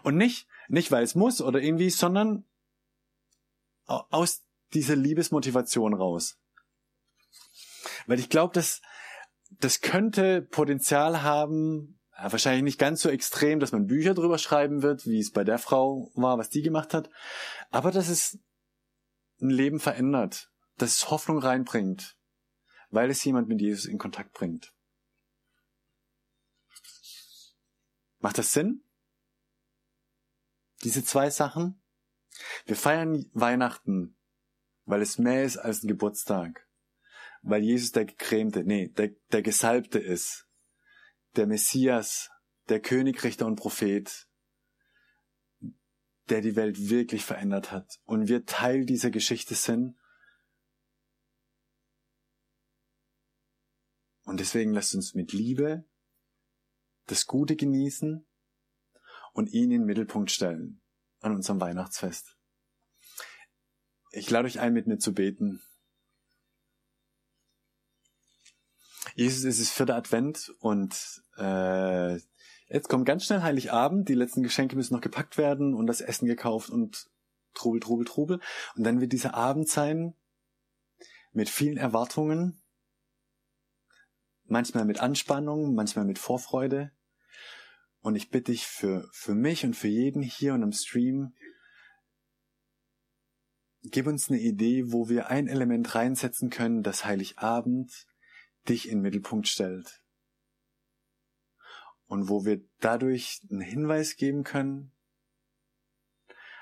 Und 0.01 0.17
nicht, 0.17 0.47
nicht 0.67 0.91
weil 0.91 1.03
es 1.03 1.13
muss 1.13 1.41
oder 1.41 1.61
irgendwie, 1.61 1.91
sondern 1.91 2.45
aus 3.85 4.43
dieser 4.73 4.95
Liebesmotivation 4.95 5.93
raus. 5.93 6.39
Weil 8.07 8.19
ich 8.19 8.29
glaube, 8.29 8.53
dass 8.53 8.81
das 9.59 9.81
könnte 9.81 10.41
Potenzial 10.41 11.21
haben, 11.21 11.99
wahrscheinlich 12.17 12.63
nicht 12.63 12.79
ganz 12.79 13.01
so 13.01 13.09
extrem, 13.09 13.59
dass 13.59 13.71
man 13.71 13.87
Bücher 13.87 14.13
drüber 14.13 14.37
schreiben 14.37 14.81
wird, 14.81 15.05
wie 15.05 15.19
es 15.19 15.31
bei 15.31 15.43
der 15.43 15.59
Frau 15.59 16.11
war, 16.15 16.37
was 16.37 16.49
die 16.49 16.61
gemacht 16.61 16.93
hat, 16.93 17.09
aber 17.71 17.91
dass 17.91 18.09
es 18.09 18.39
ein 19.41 19.49
Leben 19.49 19.79
verändert, 19.79 20.51
dass 20.77 20.95
es 20.95 21.09
Hoffnung 21.11 21.39
reinbringt, 21.39 22.17
weil 22.89 23.09
es 23.09 23.23
jemand 23.23 23.47
mit 23.47 23.61
Jesus 23.61 23.85
in 23.85 23.97
Kontakt 23.97 24.33
bringt. 24.33 24.73
Macht 28.19 28.37
das 28.37 28.53
Sinn? 28.53 28.83
Diese 30.83 31.03
zwei 31.03 31.29
Sachen? 31.29 31.81
Wir 32.65 32.75
feiern 32.75 33.29
Weihnachten, 33.33 34.17
weil 34.85 35.01
es 35.01 35.17
mehr 35.17 35.43
ist 35.43 35.57
als 35.57 35.83
ein 35.83 35.87
Geburtstag 35.87 36.65
weil 37.45 37.63
Jesus 37.63 37.91
der 37.91 38.05
Gecremte, 38.05 38.63
nee, 38.63 38.87
der, 38.89 39.11
der 39.31 39.43
Gesalbte 39.43 39.99
ist, 39.99 40.44
der 41.37 41.47
Messias, 41.47 42.29
der 42.69 42.81
König, 42.81 43.23
Richter 43.23 43.45
und 43.45 43.55
Prophet, 43.57 44.27
der 46.29 46.41
die 46.41 46.55
Welt 46.55 46.89
wirklich 46.89 47.23
verändert 47.23 47.71
hat 47.71 47.99
und 48.05 48.27
wir 48.27 48.45
Teil 48.45 48.85
dieser 48.85 49.11
Geschichte 49.11 49.55
sind. 49.55 49.95
Und 54.23 54.39
deswegen 54.39 54.73
lasst 54.73 54.95
uns 54.95 55.13
mit 55.13 55.33
Liebe 55.33 55.85
das 57.05 57.27
Gute 57.27 57.55
genießen 57.55 58.25
und 59.33 59.51
ihn 59.51 59.65
in 59.65 59.81
den 59.81 59.85
Mittelpunkt 59.85 60.31
stellen 60.31 60.81
an 61.19 61.35
unserem 61.35 61.61
Weihnachtsfest. 61.61 62.37
Ich 64.11 64.29
lade 64.29 64.47
euch 64.47 64.59
ein, 64.59 64.73
mit 64.73 64.87
mir 64.87 64.97
zu 64.97 65.13
beten. 65.13 65.61
Jesus 69.15 69.45
ist 69.45 69.59
es 69.59 69.71
vierte 69.71 69.95
Advent 69.95 70.53
und 70.59 71.23
äh, 71.37 72.15
jetzt 72.67 72.89
kommt 72.89 73.05
ganz 73.05 73.23
schnell 73.23 73.41
Heiligabend. 73.41 74.09
Die 74.09 74.13
letzten 74.13 74.43
Geschenke 74.43 74.75
müssen 74.75 74.93
noch 74.93 75.01
gepackt 75.01 75.37
werden 75.37 75.73
und 75.73 75.87
das 75.87 76.01
Essen 76.01 76.25
gekauft 76.25 76.69
und 76.69 77.09
Trubel, 77.53 77.79
Trubel, 77.79 78.05
Trubel. 78.05 78.41
Und 78.75 78.83
dann 78.83 78.99
wird 78.99 79.13
dieser 79.13 79.33
Abend 79.33 79.69
sein 79.69 80.15
mit 81.31 81.49
vielen 81.49 81.77
Erwartungen, 81.77 82.61
manchmal 84.43 84.83
mit 84.83 84.99
Anspannung, 84.99 85.73
manchmal 85.75 86.03
mit 86.03 86.19
Vorfreude. 86.19 86.91
Und 88.01 88.15
ich 88.15 88.29
bitte 88.29 88.51
dich 88.51 88.67
für, 88.67 89.07
für 89.13 89.33
mich 89.33 89.63
und 89.63 89.77
für 89.77 89.87
jeden 89.87 90.21
hier 90.21 90.55
und 90.55 90.61
im 90.61 90.73
Stream, 90.73 91.33
gib 93.81 94.07
uns 94.07 94.29
eine 94.29 94.41
Idee, 94.41 94.91
wo 94.91 95.07
wir 95.07 95.29
ein 95.29 95.47
Element 95.47 95.95
reinsetzen 95.95 96.49
können, 96.49 96.83
das 96.83 97.05
Heiligabend 97.05 98.07
dich 98.65 98.87
in 98.87 98.97
den 98.97 99.01
Mittelpunkt 99.03 99.47
stellt. 99.47 100.01
Und 102.07 102.29
wo 102.29 102.45
wir 102.45 102.61
dadurch 102.79 103.41
einen 103.49 103.61
Hinweis 103.61 104.15
geben 104.15 104.43
können 104.43 104.91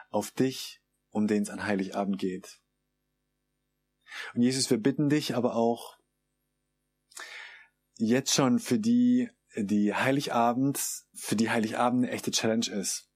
auf 0.10 0.32
dich, 0.32 0.82
um 1.10 1.28
den 1.28 1.44
es 1.44 1.50
an 1.50 1.66
Heiligabend 1.66 2.18
geht. 2.18 2.62
Und 4.34 4.42
Jesus, 4.42 4.70
wir 4.70 4.78
bitten 4.78 5.10
dich 5.10 5.36
aber 5.36 5.56
auch 5.56 5.98
jetzt 7.96 8.34
schon 8.34 8.60
für 8.60 8.80
die, 8.80 9.30
die 9.56 9.94
Heiligabend, 9.94 10.80
für 11.14 11.36
die 11.36 11.50
Heiligabend 11.50 12.06
eine 12.06 12.14
echte 12.14 12.32
Challenge 12.32 12.68
ist. 12.68 13.10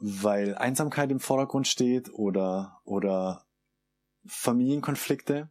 Weil 0.00 0.54
Einsamkeit 0.54 1.10
im 1.10 1.20
Vordergrund 1.20 1.66
steht 1.66 2.12
oder, 2.12 2.80
oder 2.84 3.46
Familienkonflikte 4.26 5.50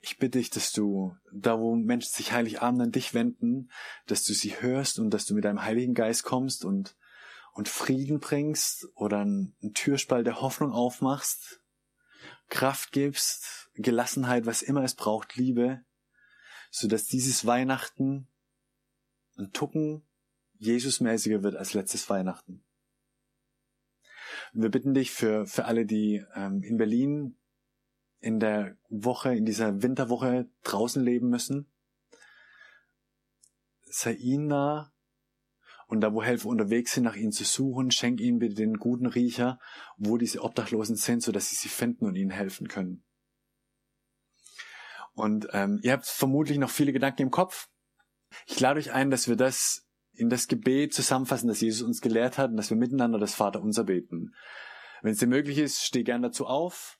ich 0.00 0.18
bitte 0.18 0.38
dich, 0.38 0.50
dass 0.50 0.72
du, 0.72 1.16
da 1.32 1.58
wo 1.58 1.74
Menschen 1.74 2.12
sich 2.12 2.32
Heiligabend 2.32 2.82
an 2.82 2.92
dich 2.92 3.14
wenden, 3.14 3.70
dass 4.06 4.24
du 4.24 4.32
sie 4.32 4.60
hörst 4.60 4.98
und 4.98 5.10
dass 5.10 5.26
du 5.26 5.34
mit 5.34 5.44
deinem 5.44 5.62
Heiligen 5.62 5.94
Geist 5.94 6.24
kommst 6.24 6.64
und, 6.64 6.96
und 7.52 7.68
Frieden 7.68 8.20
bringst 8.20 8.88
oder 8.94 9.20
einen 9.20 9.54
Türspalt 9.74 10.26
der 10.26 10.40
Hoffnung 10.40 10.72
aufmachst, 10.72 11.60
Kraft 12.48 12.92
gibst, 12.92 13.70
Gelassenheit, 13.74 14.46
was 14.46 14.62
immer 14.62 14.82
es 14.84 14.94
braucht, 14.94 15.36
Liebe, 15.36 15.84
so 16.70 16.88
dass 16.88 17.06
dieses 17.06 17.46
Weihnachten 17.46 18.28
ein 19.36 19.52
Tucken 19.52 20.06
Jesusmäßiger 20.58 21.42
wird 21.42 21.56
als 21.56 21.72
letztes 21.72 22.10
Weihnachten. 22.10 22.62
Wir 24.52 24.68
bitten 24.68 24.92
dich 24.92 25.10
für, 25.10 25.46
für 25.46 25.64
alle, 25.64 25.86
die 25.86 26.24
ähm, 26.34 26.62
in 26.62 26.76
Berlin 26.76 27.39
in 28.20 28.38
der 28.38 28.76
Woche, 28.88 29.34
in 29.34 29.44
dieser 29.44 29.82
Winterwoche 29.82 30.48
draußen 30.62 31.02
leben 31.02 31.28
müssen. 31.28 31.70
Nah 34.04 34.92
und 35.90 36.02
da, 36.02 36.14
wo 36.14 36.22
Helfer 36.22 36.48
unterwegs 36.48 36.92
sind, 36.92 37.02
nach 37.02 37.16
ihnen 37.16 37.32
zu 37.32 37.42
suchen, 37.42 37.90
schenk 37.90 38.20
ihnen 38.20 38.38
bitte 38.38 38.54
den 38.54 38.74
guten 38.74 39.06
Riecher, 39.06 39.58
wo 39.96 40.18
diese 40.18 40.44
Obdachlosen 40.44 40.94
sind, 40.94 41.20
so 41.20 41.32
dass 41.32 41.50
sie 41.50 41.56
sie 41.56 41.68
finden 41.68 42.06
und 42.06 42.14
ihnen 42.14 42.30
helfen 42.30 42.68
können. 42.68 43.02
Und 45.14 45.48
ähm, 45.52 45.80
ihr 45.82 45.90
habt 45.90 46.06
vermutlich 46.06 46.58
noch 46.58 46.70
viele 46.70 46.92
Gedanken 46.92 47.22
im 47.22 47.30
Kopf. 47.32 47.68
Ich 48.46 48.60
lade 48.60 48.78
euch 48.78 48.92
ein, 48.92 49.10
dass 49.10 49.26
wir 49.26 49.34
das 49.34 49.84
in 50.12 50.30
das 50.30 50.46
Gebet 50.46 50.94
zusammenfassen, 50.94 51.48
das 51.48 51.60
Jesus 51.60 51.82
uns 51.82 52.00
gelehrt 52.00 52.38
hat, 52.38 52.52
und 52.52 52.56
dass 52.56 52.70
wir 52.70 52.76
miteinander 52.76 53.18
das 53.18 53.34
Vater 53.34 53.60
unser 53.60 53.82
beten. 53.82 54.32
Wenn 55.02 55.14
es 55.14 55.18
dir 55.18 55.26
möglich 55.26 55.58
ist, 55.58 55.82
steh 55.82 56.04
gern 56.04 56.22
dazu 56.22 56.46
auf. 56.46 56.99